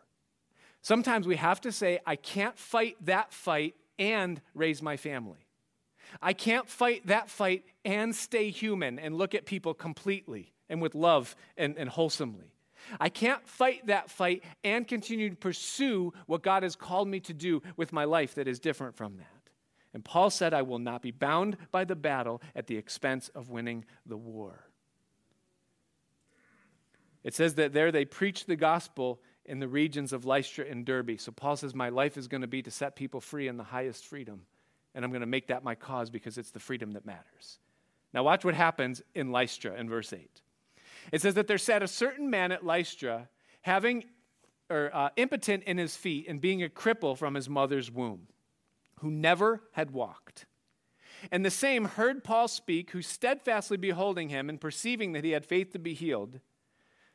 [0.80, 5.43] Sometimes we have to say, I can't fight that fight and raise my family.
[6.22, 10.94] I can't fight that fight and stay human and look at people completely and with
[10.94, 12.54] love and, and wholesomely.
[13.00, 17.32] I can't fight that fight and continue to pursue what God has called me to
[17.34, 19.26] do with my life that is different from that.
[19.94, 23.48] And Paul said, I will not be bound by the battle at the expense of
[23.48, 24.66] winning the war.
[27.22, 31.18] It says that there they preached the gospel in the regions of Lystra and Derbe.
[31.18, 33.64] So Paul says, My life is going to be to set people free in the
[33.64, 34.42] highest freedom
[34.94, 37.58] and I'm going to make that my cause because it's the freedom that matters.
[38.12, 40.42] Now, watch what happens in Lystra in verse 8.
[41.12, 43.28] It says that there sat a certain man at Lystra,
[43.62, 44.04] having
[44.70, 48.28] or uh, impotent in his feet and being a cripple from his mother's womb,
[49.00, 50.46] who never had walked.
[51.30, 55.44] And the same heard Paul speak, who steadfastly beholding him and perceiving that he had
[55.44, 56.40] faith to be healed,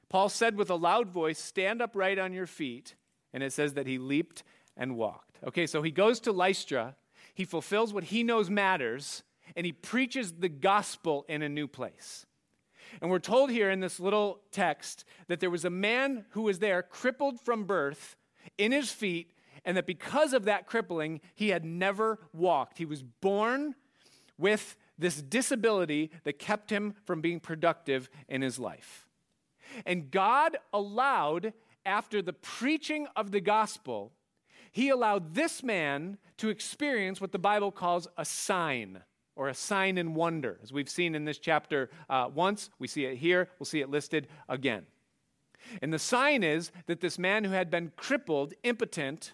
[0.10, 2.96] Paul said with a loud voice, Stand upright on your feet.
[3.34, 4.44] And it says that he leaped
[4.76, 5.38] and walked.
[5.46, 6.96] Okay, so he goes to Lystra
[7.40, 9.24] he fulfills what he knows matters,
[9.56, 12.26] and he preaches the gospel in a new place.
[13.02, 16.60] And we're told here in this little text that there was a man who was
[16.60, 18.18] there, crippled from birth,
[18.58, 19.32] in his feet,
[19.64, 22.78] and that because of that crippling, he had never walked.
[22.78, 23.74] He was born
[24.38, 29.08] with this disability that kept him from being productive in his life.
[29.86, 31.54] And God allowed,
[31.86, 34.12] after the preaching of the gospel,
[34.72, 39.02] he allowed this man to experience what the Bible calls a sign
[39.36, 40.60] or a sign and wonder.
[40.62, 43.90] As we've seen in this chapter uh, once, we see it here, we'll see it
[43.90, 44.86] listed again.
[45.82, 49.34] And the sign is that this man who had been crippled, impotent,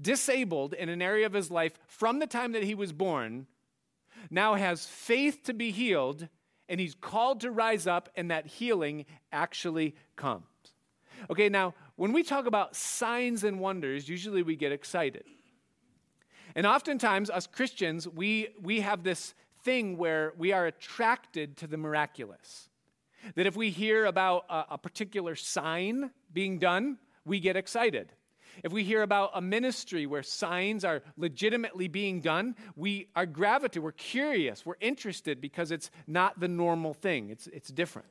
[0.00, 3.46] disabled in an area of his life from the time that he was born,
[4.30, 6.28] now has faith to be healed,
[6.68, 10.44] and he's called to rise up, and that healing actually comes.
[11.30, 15.24] Okay, now, when we talk about signs and wonders, usually we get excited.
[16.54, 21.76] And oftentimes, us Christians, we, we have this thing where we are attracted to the
[21.76, 22.68] miraculous.
[23.34, 28.12] That if we hear about a, a particular sign being done, we get excited.
[28.62, 33.82] If we hear about a ministry where signs are legitimately being done, we are gravitated,
[33.82, 38.08] we're curious, we're interested because it's not the normal thing, it's, it's different.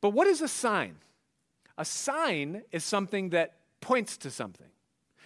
[0.00, 0.96] But what is a sign?
[1.78, 4.68] A sign is something that points to something.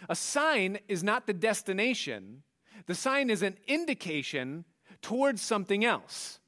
[0.08, 2.42] A sign is not the destination,
[2.86, 4.64] the sign is an indication
[5.02, 6.40] towards something else.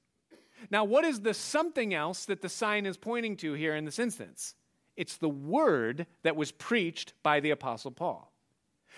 [0.71, 3.99] Now, what is the something else that the sign is pointing to here in this
[3.99, 4.55] instance?
[4.97, 8.33] It's the word that was preached by the Apostle Paul.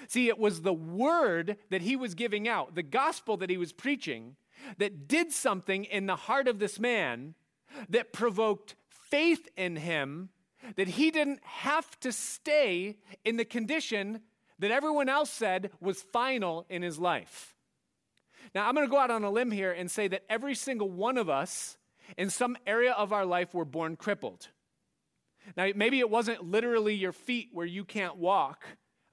[0.09, 3.73] See, it was the word that he was giving out, the gospel that he was
[3.73, 4.37] preaching,
[4.79, 7.35] that did something in the heart of this man
[7.89, 10.31] that provoked faith in him
[10.77, 14.21] that he didn't have to stay in the condition
[14.59, 17.57] that everyone else said was final in his life.
[18.55, 20.91] Now, I'm going to go out on a limb here and say that every single
[20.91, 21.79] one of us
[22.17, 24.49] in some area of our life were born crippled.
[25.57, 28.65] Now, maybe it wasn't literally your feet where you can't walk,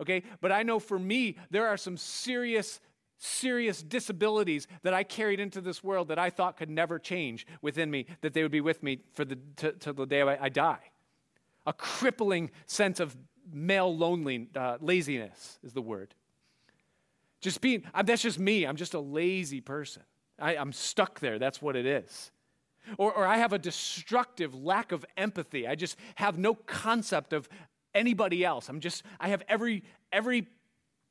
[0.01, 0.23] okay?
[0.41, 2.79] But I know for me, there are some serious,
[3.17, 7.89] serious disabilities that I carried into this world that I thought could never change within
[7.91, 10.91] me, that they would be with me for the, to, the day I, I die
[11.67, 13.15] a crippling sense of
[13.53, 16.15] male lonely, uh, laziness is the word.
[17.41, 18.65] Just being, uh, that's just me.
[18.65, 20.01] I'm just a lazy person.
[20.39, 21.37] I, am stuck there.
[21.37, 22.31] That's what it is.
[22.97, 25.67] Or, or I have a destructive lack of empathy.
[25.67, 27.49] I just have no concept of
[27.93, 28.69] anybody else.
[28.69, 30.47] I'm just, I have every, every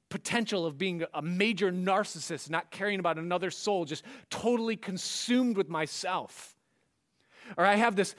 [0.09, 5.69] potential of being a major narcissist, not caring about another soul, just totally consumed with
[5.69, 6.55] myself.
[7.57, 8.15] Or I have this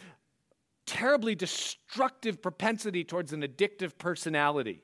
[0.87, 4.81] terribly destructive propensity towards an addictive personality.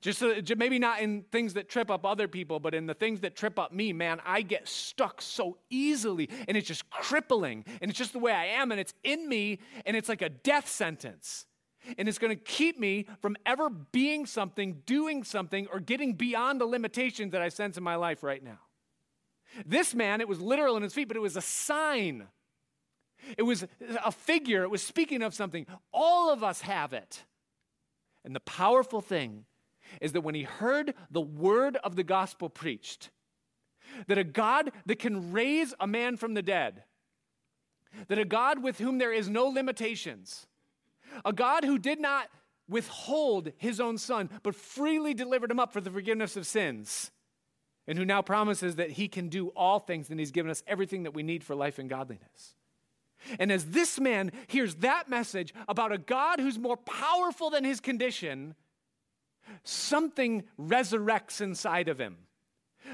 [0.00, 2.94] Just, uh, so, maybe not in things that trip up other people, but in the
[2.94, 7.64] things that trip up me, man, I get stuck so easily and it's just crippling
[7.80, 10.28] and it's just the way I am and it's in me and it's like a
[10.28, 11.46] death sentence.
[11.96, 16.60] And it's going to keep me from ever being something, doing something, or getting beyond
[16.60, 18.58] the limitations that I sense in my life right now.
[19.64, 22.28] This man, it was literal in his feet, but it was a sign.
[23.36, 23.66] It was
[24.04, 24.62] a figure.
[24.62, 25.66] It was speaking of something.
[25.92, 27.24] All of us have it.
[28.24, 29.44] And the powerful thing
[30.00, 33.10] is that when he heard the word of the gospel preached,
[34.06, 36.84] that a God that can raise a man from the dead,
[38.08, 40.46] that a God with whom there is no limitations,
[41.24, 42.28] a God who did not
[42.68, 47.10] withhold his own son, but freely delivered him up for the forgiveness of sins,
[47.88, 51.02] and who now promises that he can do all things and he's given us everything
[51.02, 52.54] that we need for life and godliness.
[53.38, 57.80] And as this man hears that message about a God who's more powerful than his
[57.80, 58.54] condition,
[59.64, 62.18] something resurrects inside of him.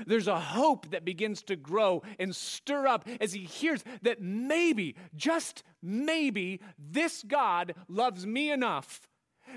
[0.07, 4.97] There's a hope that begins to grow and stir up as he hears that maybe,
[5.15, 9.09] just maybe, this God loves me enough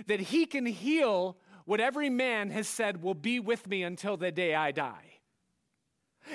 [0.08, 4.32] that he can heal what every man has said will be with me until the
[4.32, 5.09] day I die.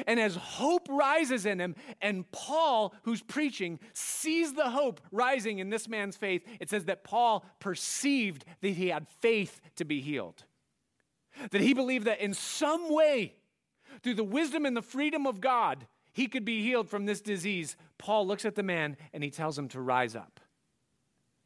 [0.06, 5.70] And as hope rises in him, and Paul, who's preaching, sees the hope rising in
[5.70, 10.44] this man's faith, it says that Paul perceived that he had faith to be healed.
[11.50, 13.34] That he believed that in some way,
[14.02, 17.76] through the wisdom and the freedom of God, he could be healed from this disease.
[17.98, 20.40] Paul looks at the man and he tells him to rise up.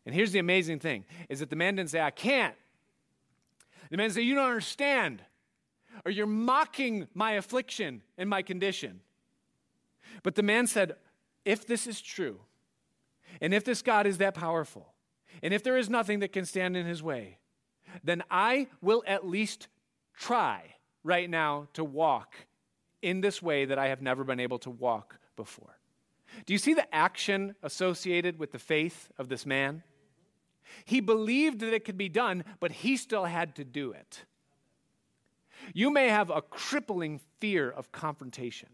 [0.05, 2.55] And here's the amazing thing is that the man didn't say, I can't.
[3.91, 5.23] The man said, You don't understand.
[6.05, 9.01] Or you're mocking my affliction and my condition.
[10.23, 10.97] But the man said,
[11.45, 12.41] If this is true,
[13.41, 14.93] and if this God is that powerful,
[15.43, 17.39] and if there is nothing that can stand in his way,
[18.03, 19.69] then I will at least
[20.15, 20.75] try
[21.05, 22.35] right now to walk
[23.03, 25.79] in this way that I have never been able to walk before.
[26.47, 29.83] Do you see the action associated with the faith of this man?
[30.85, 34.25] He believed that it could be done, but he still had to do it.
[35.75, 38.69] You may have a crippling fear of confrontation.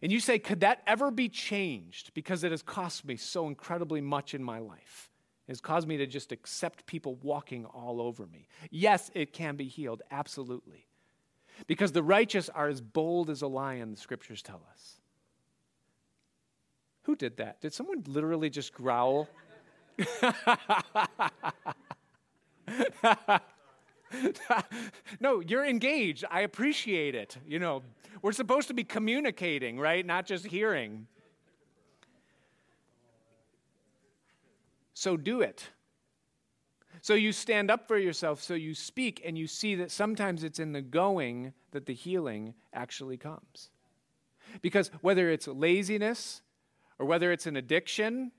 [0.00, 2.14] And you say, could that ever be changed?
[2.14, 5.10] Because it has cost me so incredibly much in my life
[5.46, 8.48] It has caused me to just accept people walking all over me.
[8.70, 10.86] Yes, it can be healed, absolutely.
[11.66, 14.96] Because the righteous are as bold as a lion, the scriptures tell us.
[17.02, 17.60] Who did that?
[17.60, 19.28] Did someone literally just growl?
[25.20, 26.24] no, you're engaged.
[26.30, 27.36] I appreciate it.
[27.46, 27.82] You know,
[28.20, 30.04] we're supposed to be communicating, right?
[30.04, 31.06] Not just hearing.
[34.94, 35.68] So do it.
[37.00, 40.60] So you stand up for yourself, so you speak, and you see that sometimes it's
[40.60, 43.70] in the going that the healing actually comes.
[44.60, 46.42] Because whether it's laziness,
[47.00, 48.30] or whether it's an addiction,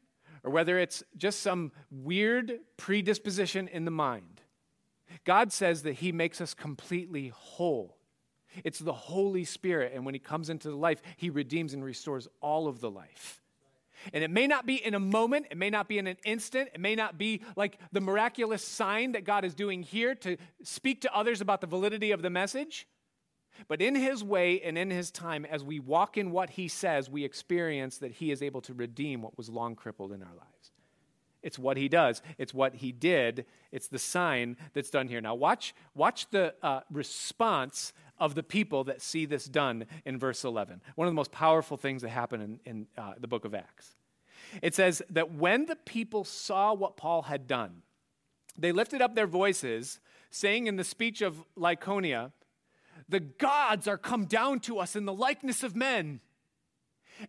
[0.43, 4.32] or whether it's just some weird predisposition in the mind,
[5.23, 7.97] God says that He makes us completely whole.
[8.63, 12.27] It's the Holy Spirit, and when He comes into the life, He redeems and restores
[12.41, 13.41] all of the life.
[14.11, 16.69] And it may not be in a moment, it may not be in an instant,
[16.73, 21.01] it may not be like the miraculous sign that God is doing here to speak
[21.01, 22.87] to others about the validity of the message.
[23.67, 27.09] But in His way and in His time, as we walk in what He says,
[27.09, 30.72] we experience that He is able to redeem what was long crippled in our lives.
[31.43, 35.21] It's what He does, it's what He did, it's the sign that's done here.
[35.21, 40.43] Now, watch, watch the uh, response of the people that see this done in verse
[40.43, 40.81] 11.
[40.95, 43.95] One of the most powerful things that happen in, in uh, the book of Acts.
[44.61, 47.81] It says that when the people saw what Paul had done,
[48.57, 52.31] they lifted up their voices, saying in the speech of Lycaonia,
[53.09, 56.19] The gods are come down to us in the likeness of men.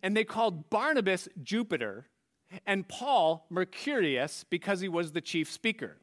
[0.01, 2.07] And they called Barnabas Jupiter
[2.65, 5.97] and Paul Mercurius because he was the chief speaker.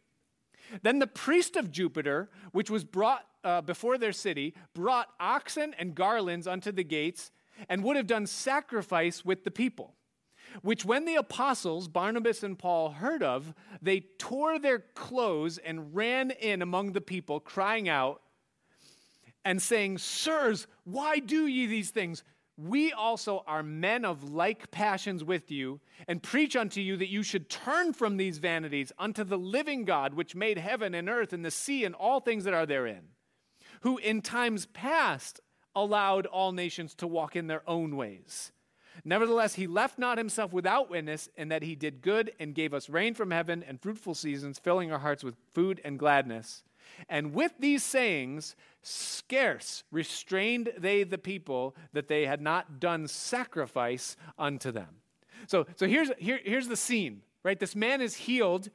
[0.83, 5.95] Then the priest of Jupiter, which was brought uh, before their city, brought oxen and
[5.95, 7.31] garlands unto the gates,
[7.69, 9.95] and would have done sacrifice with the people.
[10.63, 16.31] Which, when the apostles, Barnabas and Paul, heard of, they tore their clothes and ran
[16.31, 18.21] in among the people, crying out
[19.45, 22.23] and saying, Sirs, why do ye these things?
[22.57, 27.23] We also are men of like passions with you, and preach unto you that you
[27.23, 31.45] should turn from these vanities unto the living God, which made heaven and earth and
[31.45, 33.09] the sea and all things that are therein,
[33.81, 35.41] who in times past
[35.75, 38.53] allowed all nations to walk in their own ways.
[39.05, 42.91] Nevertheless, he left not himself without witness, in that he did good and gave us
[42.91, 46.63] rain from heaven and fruitful seasons, filling our hearts with food and gladness.
[47.09, 54.17] And with these sayings, scarce restrained they the people that they had not done sacrifice
[54.39, 54.89] unto them.
[55.47, 57.59] So, so here's, here, here's the scene, right?
[57.59, 58.71] This man is healed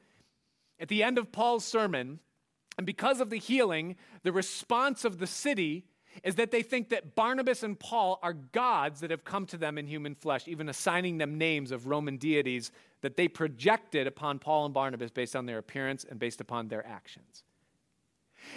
[0.80, 2.20] at the end of Paul's sermon.
[2.76, 5.84] And because of the healing, the response of the city
[6.24, 9.78] is that they think that Barnabas and Paul are gods that have come to them
[9.78, 12.70] in human flesh, even assigning them names of Roman deities
[13.02, 16.86] that they projected upon Paul and Barnabas based on their appearance and based upon their
[16.86, 17.44] actions.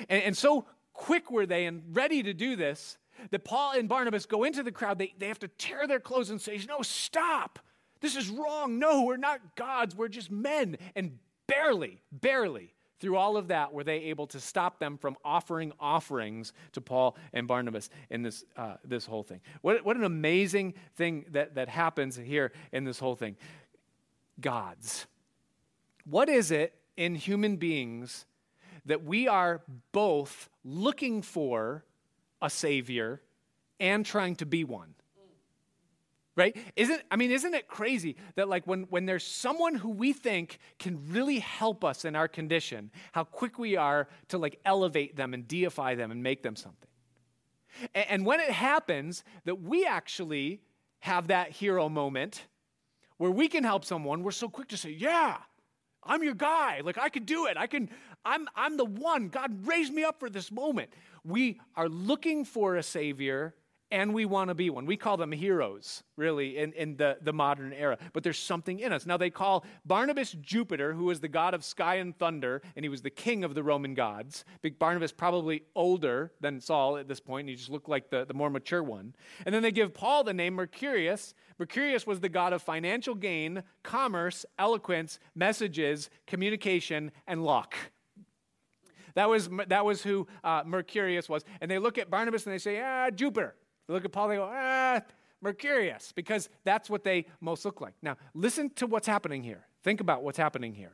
[0.10, 2.98] And, and so quick were they and ready to do this
[3.30, 4.98] that Paul and Barnabas go into the crowd.
[4.98, 7.60] They, they have to tear their clothes and say, No, stop.
[8.00, 8.80] This is wrong.
[8.80, 9.96] No, we're not gods.
[9.96, 10.78] We're just men.
[10.96, 15.72] And barely, barely through all of that, were they able to stop them from offering
[15.80, 19.42] offerings to Paul and Barnabas in this, uh, this whole thing?
[19.62, 23.38] What, what an amazing thing that, that happens here in this whole thing.
[24.40, 25.06] Gods.
[26.06, 28.26] What is it in human beings
[28.86, 29.62] that we are
[29.92, 31.84] both looking for
[32.42, 33.22] a Savior
[33.80, 34.96] and trying to be one?
[36.36, 36.56] right?
[36.76, 40.60] Isn't i mean isn't it crazy that like when, when there's someone who we think
[40.80, 45.34] can really help us in our condition how quick we are to like elevate them
[45.34, 46.90] and deify them and make them something?
[47.94, 50.62] And, and when it happens that we actually
[51.00, 52.48] have that hero moment
[53.18, 55.38] where we can help someone we're so quick to say yeah
[56.04, 56.82] i'm your guy.
[56.84, 57.58] Like i can do it.
[57.58, 57.90] I can
[58.26, 60.92] i'm i'm the one god raised me up for this moment
[61.24, 63.54] we are looking for a savior
[63.92, 64.86] and we want to be one.
[64.86, 67.98] We call them heroes, really, in, in the, the modern era.
[68.14, 69.06] But there's something in us.
[69.06, 72.90] Now, they call Barnabas Jupiter, who was the god of sky and thunder, and he
[72.90, 74.46] was the king of the Roman gods.
[74.62, 78.26] Big Barnabas, probably older than Saul at this point, and he just looked like the,
[78.26, 79.14] the more mature one.
[79.46, 81.34] And then they give Paul the name Mercurius.
[81.60, 87.76] Mercurius was the god of financial gain, commerce, eloquence, messages, communication, and luck.
[89.16, 91.44] That was, that was who uh, Mercurius was.
[91.60, 93.56] And they look at Barnabas and they say, ah, Jupiter.
[93.88, 95.02] They look at Paul, they go, ah,
[95.42, 97.94] Mercurius, because that's what they most look like.
[98.02, 99.66] Now, listen to what's happening here.
[99.84, 100.94] Think about what's happening here.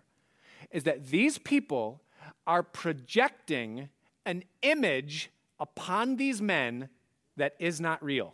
[0.72, 2.02] Is that these people
[2.46, 3.90] are projecting
[4.26, 6.90] an image upon these men
[7.36, 8.34] that is not real.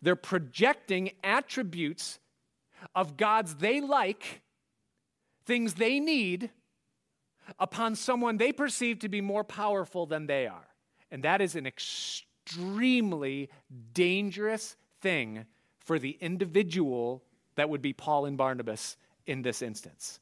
[0.00, 2.18] They're projecting attributes
[2.94, 4.42] of gods they like,
[5.44, 6.50] things they need,
[7.58, 10.66] upon someone they perceive to be more powerful than they are.
[11.10, 13.50] And that is an extremely
[13.92, 15.46] dangerous thing
[15.78, 17.22] for the individual
[17.56, 20.20] that would be Paul and Barnabas in this instance.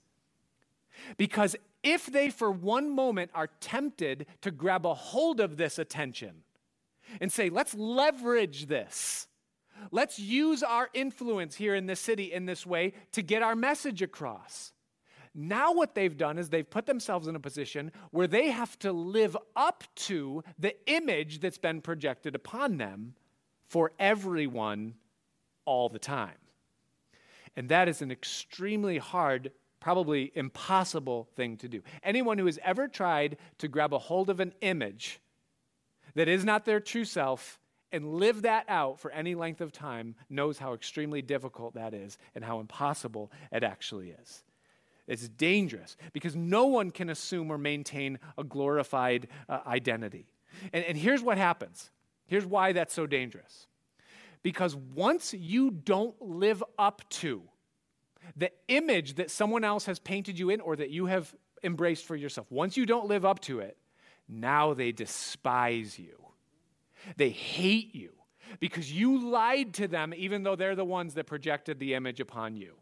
[1.16, 6.43] Because if they for one moment are tempted to grab a hold of this attention
[7.21, 9.27] and say, let's leverage this,
[9.91, 14.03] let's use our influence here in this city in this way to get our message
[14.03, 14.73] across,
[15.35, 18.93] now, what they've done is they've put themselves in a position where they have to
[18.93, 23.14] live up to the image that's been projected upon them
[23.68, 24.95] for everyone
[25.64, 26.35] all the time.
[27.57, 31.83] And that is an extremely hard, probably impossible thing to do.
[32.03, 35.20] Anyone who has ever tried to grab a hold of an image
[36.14, 37.61] that is not their true self
[37.93, 42.18] and live that out for any length of time knows how extremely difficult that is
[42.35, 44.43] and how impossible it actually is.
[45.11, 50.29] It's dangerous because no one can assume or maintain a glorified uh, identity.
[50.73, 51.91] And, and here's what happens
[52.27, 53.67] here's why that's so dangerous.
[54.45, 57.43] Because once you don't live up to
[58.37, 61.35] the image that someone else has painted you in or that you have
[61.65, 63.77] embraced for yourself, once you don't live up to it,
[64.29, 66.25] now they despise you.
[67.17, 68.13] They hate you
[68.61, 72.57] because you lied to them, even though they're the ones that projected the image upon
[72.57, 72.77] you.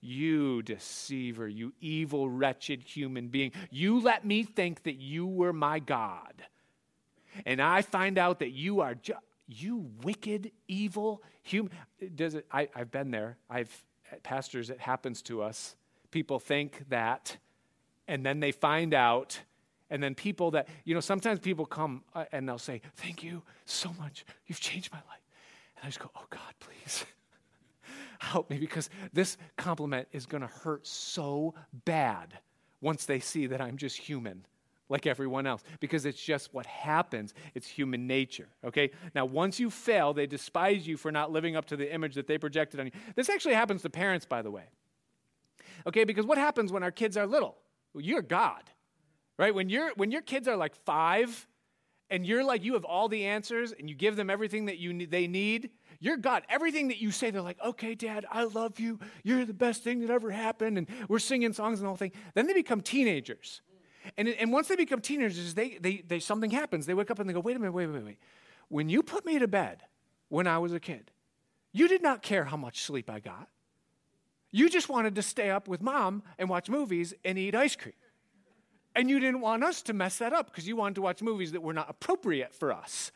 [0.00, 3.52] You deceiver, you evil, wretched human being.
[3.70, 6.44] You let me think that you were my God.
[7.44, 9.14] And I find out that you are ju-
[9.46, 11.72] you wicked, evil human.
[12.14, 13.38] Does it, I, I've been there.
[13.50, 13.84] I've
[14.22, 15.76] pastors, it happens to us.
[16.10, 17.36] People think that,
[18.06, 19.40] and then they find out,
[19.90, 23.42] and then people that, you know, sometimes people come uh, and they'll say, Thank you
[23.64, 24.24] so much.
[24.46, 25.22] You've changed my life.
[25.76, 27.04] And I just go, Oh God, please
[28.28, 31.54] help me because this compliment is going to hurt so
[31.84, 32.38] bad
[32.80, 34.46] once they see that I'm just human
[34.88, 37.34] like everyone else because it's just what happens.
[37.54, 38.90] It's human nature, okay?
[39.14, 42.26] Now, once you fail, they despise you for not living up to the image that
[42.26, 42.92] they projected on you.
[43.14, 44.64] This actually happens to parents, by the way,
[45.86, 46.04] okay?
[46.04, 47.56] Because what happens when our kids are little?
[47.92, 48.62] Well, you're God,
[49.38, 49.54] right?
[49.54, 51.46] When, you when your kids are like five
[52.10, 55.06] and you're like, you have all the answers and you give them everything that you,
[55.06, 55.70] they need,
[56.00, 56.44] you're God.
[56.48, 59.00] Everything that you say, they're like, okay, dad, I love you.
[59.24, 60.78] You're the best thing that ever happened.
[60.78, 62.12] And we're singing songs and whole thing.
[62.34, 63.62] Then they become teenagers.
[64.16, 66.86] And, and once they become teenagers, they, they, they, something happens.
[66.86, 68.18] They wake up and they go, wait a minute, wait, wait, wait.
[68.68, 69.82] When you put me to bed
[70.28, 71.10] when I was a kid,
[71.72, 73.48] you did not care how much sleep I got.
[74.50, 77.94] You just wanted to stay up with mom and watch movies and eat ice cream.
[78.94, 81.52] And you didn't want us to mess that up because you wanted to watch movies
[81.52, 83.12] that were not appropriate for us.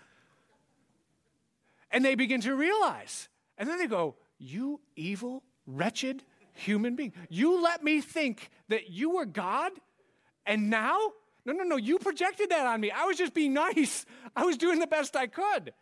[1.92, 3.28] And they begin to realize.
[3.58, 6.24] And then they go, You evil, wretched
[6.54, 7.12] human being.
[7.28, 9.72] You let me think that you were God,
[10.46, 10.98] and now?
[11.44, 12.90] No, no, no, you projected that on me.
[12.90, 14.06] I was just being nice.
[14.36, 15.72] I was doing the best I could.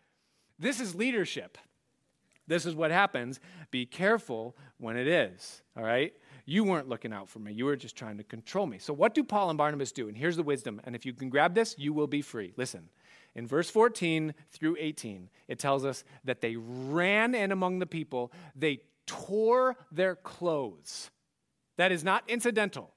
[0.58, 1.58] This is leadership.
[2.46, 3.40] This is what happens.
[3.70, 6.12] Be careful when it is, all right?
[6.46, 7.52] You weren't looking out for me.
[7.52, 8.78] You were just trying to control me.
[8.78, 10.08] So, what do Paul and Barnabas do?
[10.08, 10.80] And here's the wisdom.
[10.84, 12.52] And if you can grab this, you will be free.
[12.56, 12.88] Listen.
[13.34, 18.32] In verse 14 through 18, it tells us that they ran in among the people,
[18.56, 21.10] they tore their clothes.
[21.76, 22.92] That is not incidental.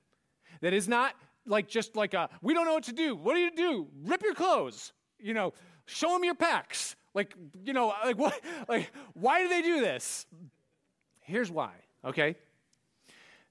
[0.61, 1.13] That is not
[1.45, 3.15] like just like a, we don't know what to do.
[3.15, 3.87] What do you do?
[4.05, 4.93] Rip your clothes.
[5.19, 5.53] You know,
[5.85, 6.95] show them your pecs.
[7.13, 10.25] Like, you know, like what, like, why do they do this?
[11.21, 11.71] Here's why,
[12.03, 12.35] okay?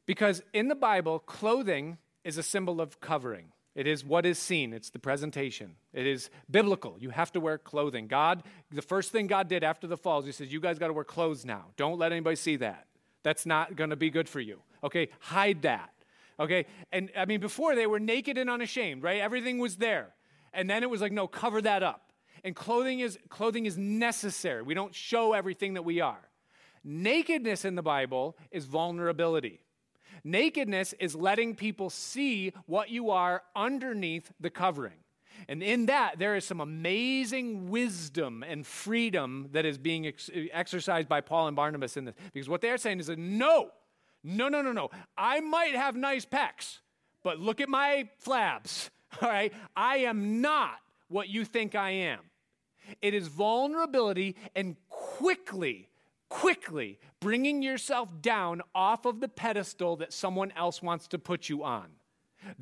[0.04, 3.52] Because in the Bible, clothing is a symbol of covering.
[3.74, 5.76] It is what is seen, it's the presentation.
[5.94, 6.96] It is biblical.
[6.98, 8.06] You have to wear clothing.
[8.06, 10.88] God, the first thing God did after the fall is He says, You guys got
[10.88, 11.66] to wear clothes now.
[11.76, 12.86] Don't let anybody see that.
[13.22, 14.60] That's not going to be good for you.
[14.84, 15.08] Okay?
[15.20, 15.90] Hide that.
[16.38, 16.66] Okay?
[16.90, 19.20] And I mean, before they were naked and unashamed, right?
[19.20, 20.08] Everything was there.
[20.52, 22.12] And then it was like, No, cover that up.
[22.44, 24.62] And clothing is, clothing is necessary.
[24.62, 26.28] We don't show everything that we are.
[26.84, 29.61] Nakedness in the Bible is vulnerability.
[30.24, 34.94] Nakedness is letting people see what you are underneath the covering.
[35.48, 41.08] And in that, there is some amazing wisdom and freedom that is being ex- exercised
[41.08, 42.14] by Paul and Barnabas in this.
[42.32, 43.70] Because what they're saying is that no,
[44.22, 44.90] no, no, no, no.
[45.16, 46.78] I might have nice pecs,
[47.24, 48.90] but look at my flabs.
[49.22, 49.52] All right?
[49.76, 50.76] I am not
[51.08, 52.20] what you think I am.
[53.00, 55.88] It is vulnerability and quickly
[56.32, 61.62] quickly bringing yourself down off of the pedestal that someone else wants to put you
[61.62, 61.88] on.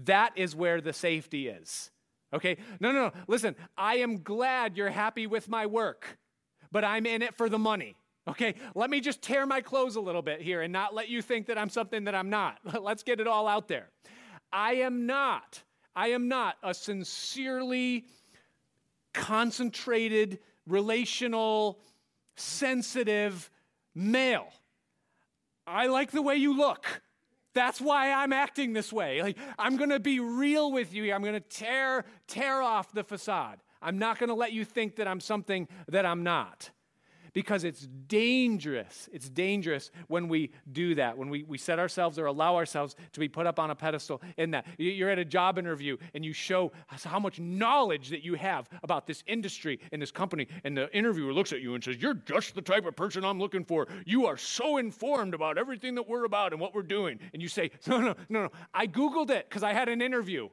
[0.04, 1.92] That is where the safety is.
[2.32, 2.56] Okay?
[2.80, 3.12] No, no, no.
[3.28, 6.18] Listen, I am glad you're happy with my work,
[6.72, 7.96] but I'm in it for the money.
[8.26, 8.54] Okay?
[8.74, 11.46] Let me just tear my clothes a little bit here and not let you think
[11.46, 12.58] that I'm something that I'm not.
[12.82, 13.88] Let's get it all out there.
[14.52, 15.62] I am not,
[15.94, 18.06] I am not a sincerely
[19.14, 21.78] concentrated, relational,
[22.36, 23.50] sensitive,
[23.95, 24.49] male.
[25.66, 27.03] I like the way you look.
[27.55, 29.22] That's why I'm acting this way.
[29.22, 31.12] Like I'm going to be real with you.
[31.12, 33.59] I'm going to tear tear off the facade.
[33.82, 36.70] I'm not going to let you think that I'm something that I'm not
[37.32, 39.08] because it's dangerous.
[39.12, 43.20] It's dangerous when we do that, when we, we set ourselves or allow ourselves to
[43.20, 44.66] be put up on a pedestal in that.
[44.78, 49.06] You're at a job interview and you show how much knowledge that you have about
[49.06, 52.54] this industry and this company, and the interviewer looks at you and says, You're just
[52.54, 53.88] the type of person I'm looking for.
[54.04, 57.20] You are so informed about everything that we're about and what we're doing.
[57.32, 58.52] And you say, No, no, no, no.
[58.74, 60.48] I Googled it because I had an interview.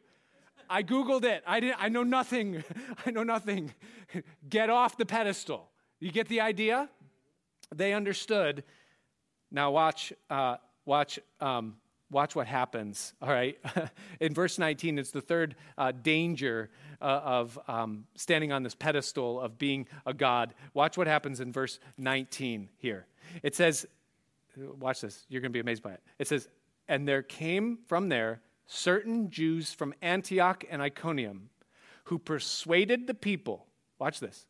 [0.70, 1.44] I Googled it.
[1.48, 2.64] I, didn't, I know nothing.
[3.06, 3.74] I know nothing.
[4.50, 5.70] Get off the pedestal.
[6.00, 6.90] You get the idea?
[7.74, 8.64] They understood.
[9.52, 11.76] Now watch, uh, watch, um,
[12.12, 13.14] watch what happens.
[13.22, 13.58] All right,
[14.20, 16.70] in verse 19, it's the third uh, danger
[17.02, 20.54] uh, of um, standing on this pedestal of being a god.
[20.74, 23.06] Watch what happens in verse 19 here.
[23.44, 23.86] It says,
[24.80, 25.26] watch this.
[25.30, 26.02] You're going to be amazed by it.
[26.20, 26.48] It says,
[26.88, 31.50] and there came from there certain Jews from Antioch and Iconium
[32.06, 33.66] who persuaded the people.
[34.00, 34.47] Watch this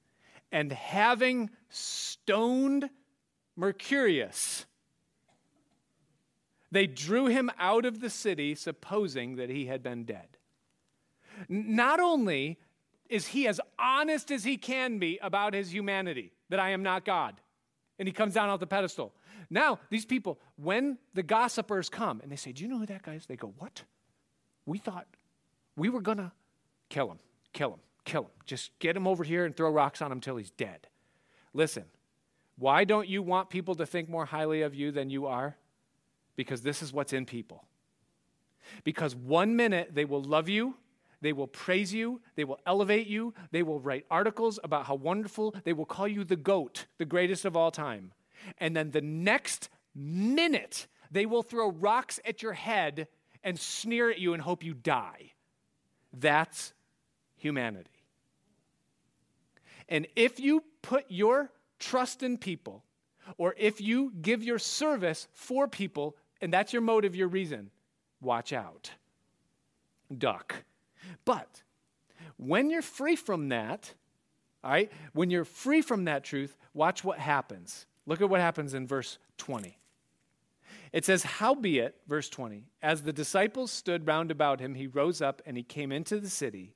[0.52, 2.90] and having stoned
[3.56, 4.66] Mercurius,
[6.72, 10.38] they drew him out of the city, supposing that he had been dead.
[11.48, 12.60] Not only
[13.10, 17.06] is he as honest as he can be about his humanity, that I am not
[17.06, 17.40] God,
[18.00, 19.14] and he comes down off the pedestal.
[19.50, 23.04] Now, these people, when the gossipers come and they say, Do you know who that
[23.04, 23.26] guy is?
[23.26, 23.84] They go, What?
[24.66, 25.08] We thought
[25.78, 26.32] we were going to
[26.90, 27.20] kill him,
[27.54, 28.32] kill him kill him.
[28.46, 30.88] Just get him over here and throw rocks on him till he's dead.
[31.54, 31.86] Listen,
[32.58, 35.56] why don't you want people to think more highly of you than you are?
[36.36, 37.66] Because this is what's in people.
[38.84, 40.76] Because one minute they will love you,
[41.22, 45.56] they will praise you, they will elevate you, they will write articles about how wonderful,
[45.64, 48.14] they will call you the GOAT, the greatest of all time.
[48.58, 53.08] And then the next minute, they will throw rocks at your head
[53.44, 55.34] and sneer at you and hope you die.
[56.14, 56.74] That's
[57.36, 57.97] humanity.
[59.90, 62.84] And if you put your trust in people,
[63.38, 67.70] or if you give your service for people, and that's your motive, your reason,
[68.22, 68.92] watch out.
[70.16, 70.64] Duck.
[71.26, 71.64] But
[72.38, 73.94] when you're free from that,
[74.64, 77.86] all right, when you're free from that truth, watch what happens.
[78.06, 79.78] Look at what happens in verse 20.
[80.94, 85.42] It says, Howbeit, verse 20, as the disciples stood round about him, he rose up
[85.46, 86.76] and he came into the city.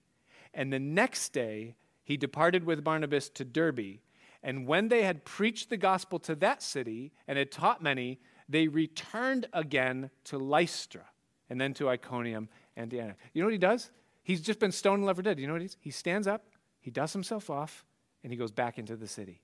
[0.53, 1.76] And the next day
[2.12, 4.01] he departed with Barnabas to Derbe.
[4.43, 8.68] And when they had preached the gospel to that city and had taught many, they
[8.68, 11.05] returned again to Lystra
[11.49, 13.16] and then to Iconium and Antioch.
[13.32, 13.91] You know what he does?
[14.24, 15.39] He's just been stoned and left for dead.
[15.39, 15.78] You know what he does?
[15.80, 16.43] He stands up,
[16.82, 17.86] he dusts himself off,
[18.24, 19.39] and he goes back into the city.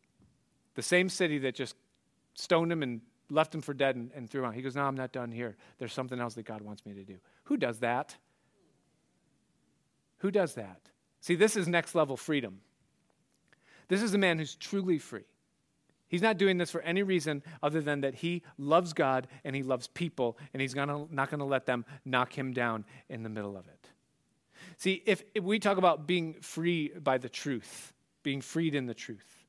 [0.76, 1.78] The same city that just
[2.34, 2.99] stoned him and
[3.30, 4.55] left him for dead and, and threw him out.
[4.55, 5.55] He goes, No, I'm not done here.
[5.78, 7.15] There's something else that God wants me to do.
[7.45, 8.18] Who does that?
[10.18, 10.82] Who does that?
[11.28, 12.61] See, this is next level freedom.
[13.89, 15.25] This is a man who's truly free.
[16.07, 19.61] He's not doing this for any reason other than that he loves God and he
[19.61, 23.30] loves people, and he's gonna, not going to let them knock him down in the
[23.30, 23.89] middle of it.
[24.78, 27.91] See, if, if we talk about being free by the truth,
[28.23, 29.43] being freed in the truth,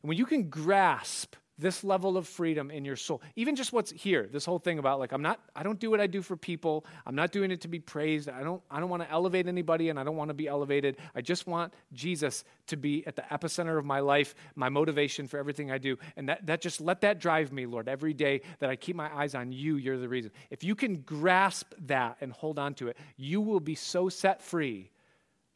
[0.00, 3.20] and when you can grasp this level of freedom in your soul.
[3.36, 6.00] Even just what's here, this whole thing about like I'm not I don't do what
[6.00, 6.86] I do for people.
[7.06, 8.28] I'm not doing it to be praised.
[8.28, 10.96] I don't I don't want to elevate anybody and I don't want to be elevated.
[11.14, 15.38] I just want Jesus to be at the epicenter of my life, my motivation for
[15.38, 15.98] everything I do.
[16.16, 19.14] And that that just let that drive me, Lord, every day that I keep my
[19.14, 20.30] eyes on you, you're the reason.
[20.50, 24.40] If you can grasp that and hold on to it, you will be so set
[24.42, 24.90] free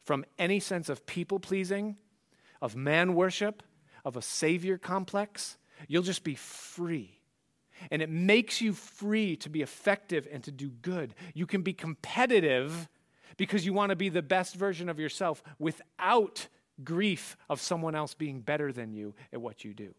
[0.03, 1.97] from any sense of people pleasing,
[2.61, 3.63] of man worship,
[4.03, 7.19] of a savior complex You'll just be free.
[7.91, 11.13] And it makes you free to be effective and to do good.
[11.33, 12.87] You can be competitive
[13.37, 16.47] because you want to be the best version of yourself without
[16.83, 19.93] grief of someone else being better than you at what you do.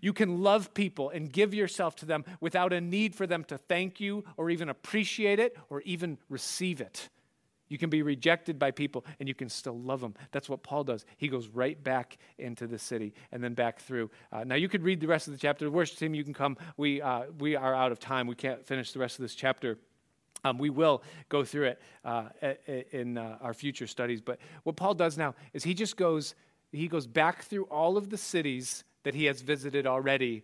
[0.00, 3.58] You can love people and give yourself to them without a need for them to
[3.58, 7.08] thank you or even appreciate it or even receive it.
[7.70, 10.14] You can be rejected by people and you can still love them.
[10.32, 11.06] That's what Paul does.
[11.16, 14.10] He goes right back into the city and then back through.
[14.30, 15.64] Uh, now, you could read the rest of the chapter.
[15.64, 16.58] The worship team, you can come.
[16.76, 18.26] We, uh, we are out of time.
[18.26, 19.78] We can't finish the rest of this chapter.
[20.42, 22.24] Um, we will go through it uh,
[22.92, 24.20] in uh, our future studies.
[24.20, 26.34] But what Paul does now is he just goes,
[26.72, 30.42] he goes back through all of the cities that he has visited already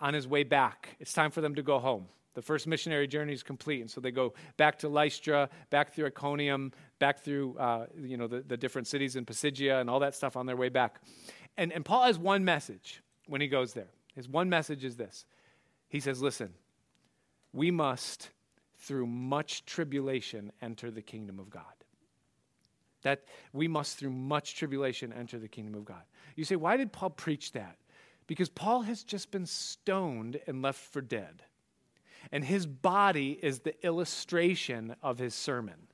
[0.00, 0.96] on his way back.
[1.00, 2.08] It's time for them to go home.
[2.34, 3.80] The first missionary journey is complete.
[3.80, 8.26] And so they go back to Lystra, back through Iconium, back through uh, you know,
[8.26, 11.00] the, the different cities in Pisidia and all that stuff on their way back.
[11.56, 13.88] And, and Paul has one message when he goes there.
[14.14, 15.24] His one message is this
[15.88, 16.54] He says, Listen,
[17.52, 18.30] we must,
[18.76, 21.62] through much tribulation, enter the kingdom of God.
[23.02, 26.02] That we must, through much tribulation, enter the kingdom of God.
[26.36, 27.76] You say, why did Paul preach that?
[28.26, 31.42] Because Paul has just been stoned and left for dead
[32.32, 35.88] and his body is the illustration of his sermon.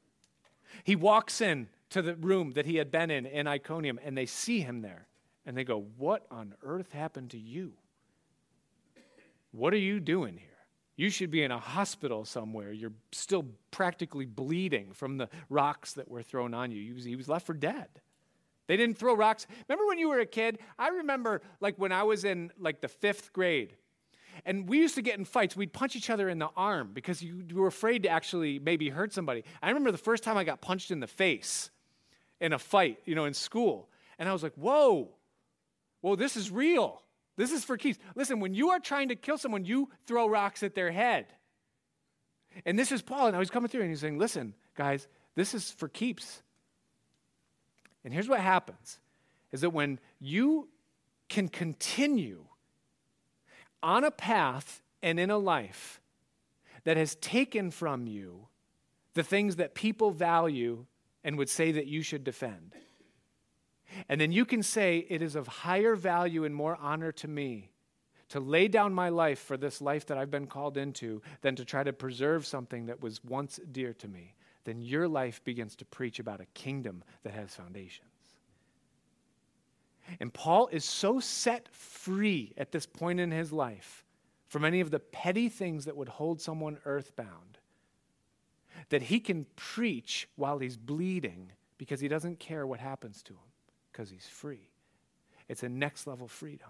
[0.83, 4.27] He walks in to the room that he had been in in Iconium, and they
[4.27, 5.07] see him there,
[5.47, 7.75] and they go, What on earth happened to you?
[9.53, 10.49] What are you doing here?
[10.97, 12.73] You should be in a hospital somewhere.
[12.73, 16.95] You're still practically bleeding from the rocks that were thrown on you.
[16.95, 17.89] He was, left for dead.
[18.67, 19.47] They didn't throw rocks.
[19.69, 20.59] Remember when you were a kid?
[20.79, 23.77] I remember like when I was in like the fifth grade
[24.47, 25.57] and we used to get in fights.
[25.57, 28.91] We'd punch each other in the arm because you, you were afraid to actually maybe
[28.91, 29.45] hurt somebody.
[29.63, 31.71] I remember the first time I got punched in the face
[32.41, 33.89] in a fight, you know, in school.
[34.19, 35.09] And I was like, whoa,
[36.03, 37.03] whoa, this is real.
[37.37, 37.99] This is for keeps.
[38.15, 41.27] Listen, when you are trying to kill someone, you throw rocks at their head.
[42.65, 45.55] And this is Paul, and I was coming through and he's saying, listen, guys, this
[45.55, 46.43] is for keeps.
[48.05, 49.01] And here's what happens
[49.51, 50.69] is that when you
[51.29, 52.45] can continue
[53.85, 56.01] on a path and in a life
[56.85, 58.49] that has taken from you
[59.13, 60.87] the things that people value
[61.23, 62.73] and would say that you should defend.
[64.09, 67.71] And then you can say, It is of higher value and more honor to me
[68.31, 71.65] to lay down my life for this life that I've been called into than to
[71.65, 74.35] try to preserve something that was once dear to me.
[74.65, 78.09] Then your life begins to preach about a kingdom that has foundations.
[80.21, 84.05] And Paul is so set free at this point in his life
[84.47, 87.59] from any of the petty things that would hold someone earthbound
[88.91, 93.51] that he can preach while he's bleeding because he doesn't care what happens to him
[93.91, 94.69] because he's free.
[95.49, 96.69] It's a next level freedom.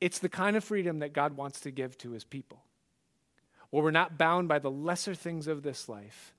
[0.00, 2.64] It's the kind of freedom that God wants to give to his people,
[3.70, 6.34] where we're not bound by the lesser things of this life,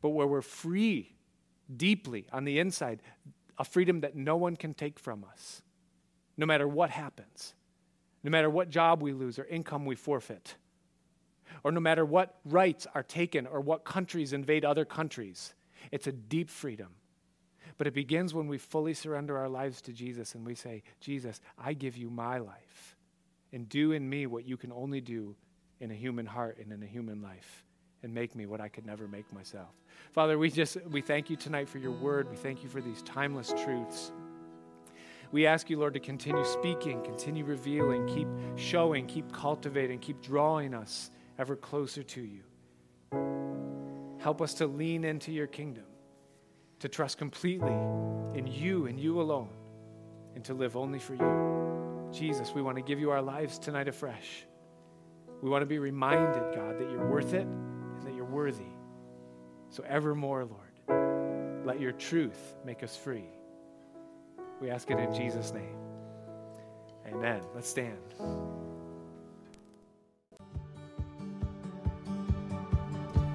[0.00, 1.14] but where we're free
[1.74, 3.00] deeply on the inside
[3.60, 5.62] a freedom that no one can take from us.
[6.36, 7.52] no matter what happens,
[8.22, 10.54] no matter what job we lose or income we forfeit,
[11.62, 15.52] or no matter what rights are taken or what countries invade other countries.
[15.92, 16.94] It's a deep freedom.
[17.76, 21.42] But it begins when we fully surrender our lives to Jesus and we say, Jesus,
[21.58, 22.96] I give you my life,
[23.52, 25.36] and do in me what you can only do
[25.78, 27.64] in a human heart and in a human life
[28.02, 29.68] and make me what I could never make myself.
[30.12, 32.30] Father, we just we thank you tonight for your word.
[32.30, 34.12] We thank you for these timeless truths.
[35.32, 38.26] We ask you, Lord, to continue speaking, continue revealing, keep
[38.56, 42.42] showing, keep cultivating, keep drawing us ever closer to you.
[44.18, 45.84] Help us to lean into your kingdom,
[46.80, 47.72] to trust completely
[48.34, 49.50] in you and you alone,
[50.34, 52.10] and to live only for you.
[52.12, 54.44] Jesus, we want to give you our lives tonight afresh.
[55.42, 57.46] We want to be reminded, God, that you're worth it
[58.30, 58.72] worthy.
[59.70, 63.28] So, evermore, Lord, let your truth make us free.
[64.60, 65.76] We ask it in Jesus' name.
[67.06, 67.42] Amen.
[67.54, 67.98] Let's stand.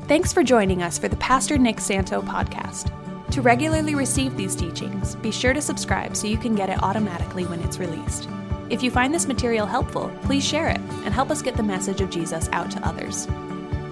[0.08, 2.91] Thanks for joining us for the Pastor Nick Santo podcast.
[3.32, 7.46] To regularly receive these teachings, be sure to subscribe so you can get it automatically
[7.46, 8.30] when it's released.
[8.70, 12.02] If you find this material helpful, please share it and help us get the message
[12.02, 13.28] of Jesus out to others.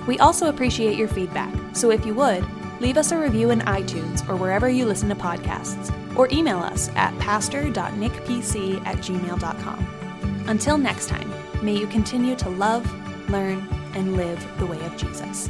[0.08, 2.46] We also appreciate your feedback, so if you would,
[2.82, 6.90] leave us a review in iTunes or wherever you listen to podcasts, or email us
[6.96, 10.46] at pastor.nickpc at gmail.com.
[10.48, 11.32] Until next time,
[11.64, 12.86] may you continue to love,
[13.30, 15.50] learn, and live the way of Jesus.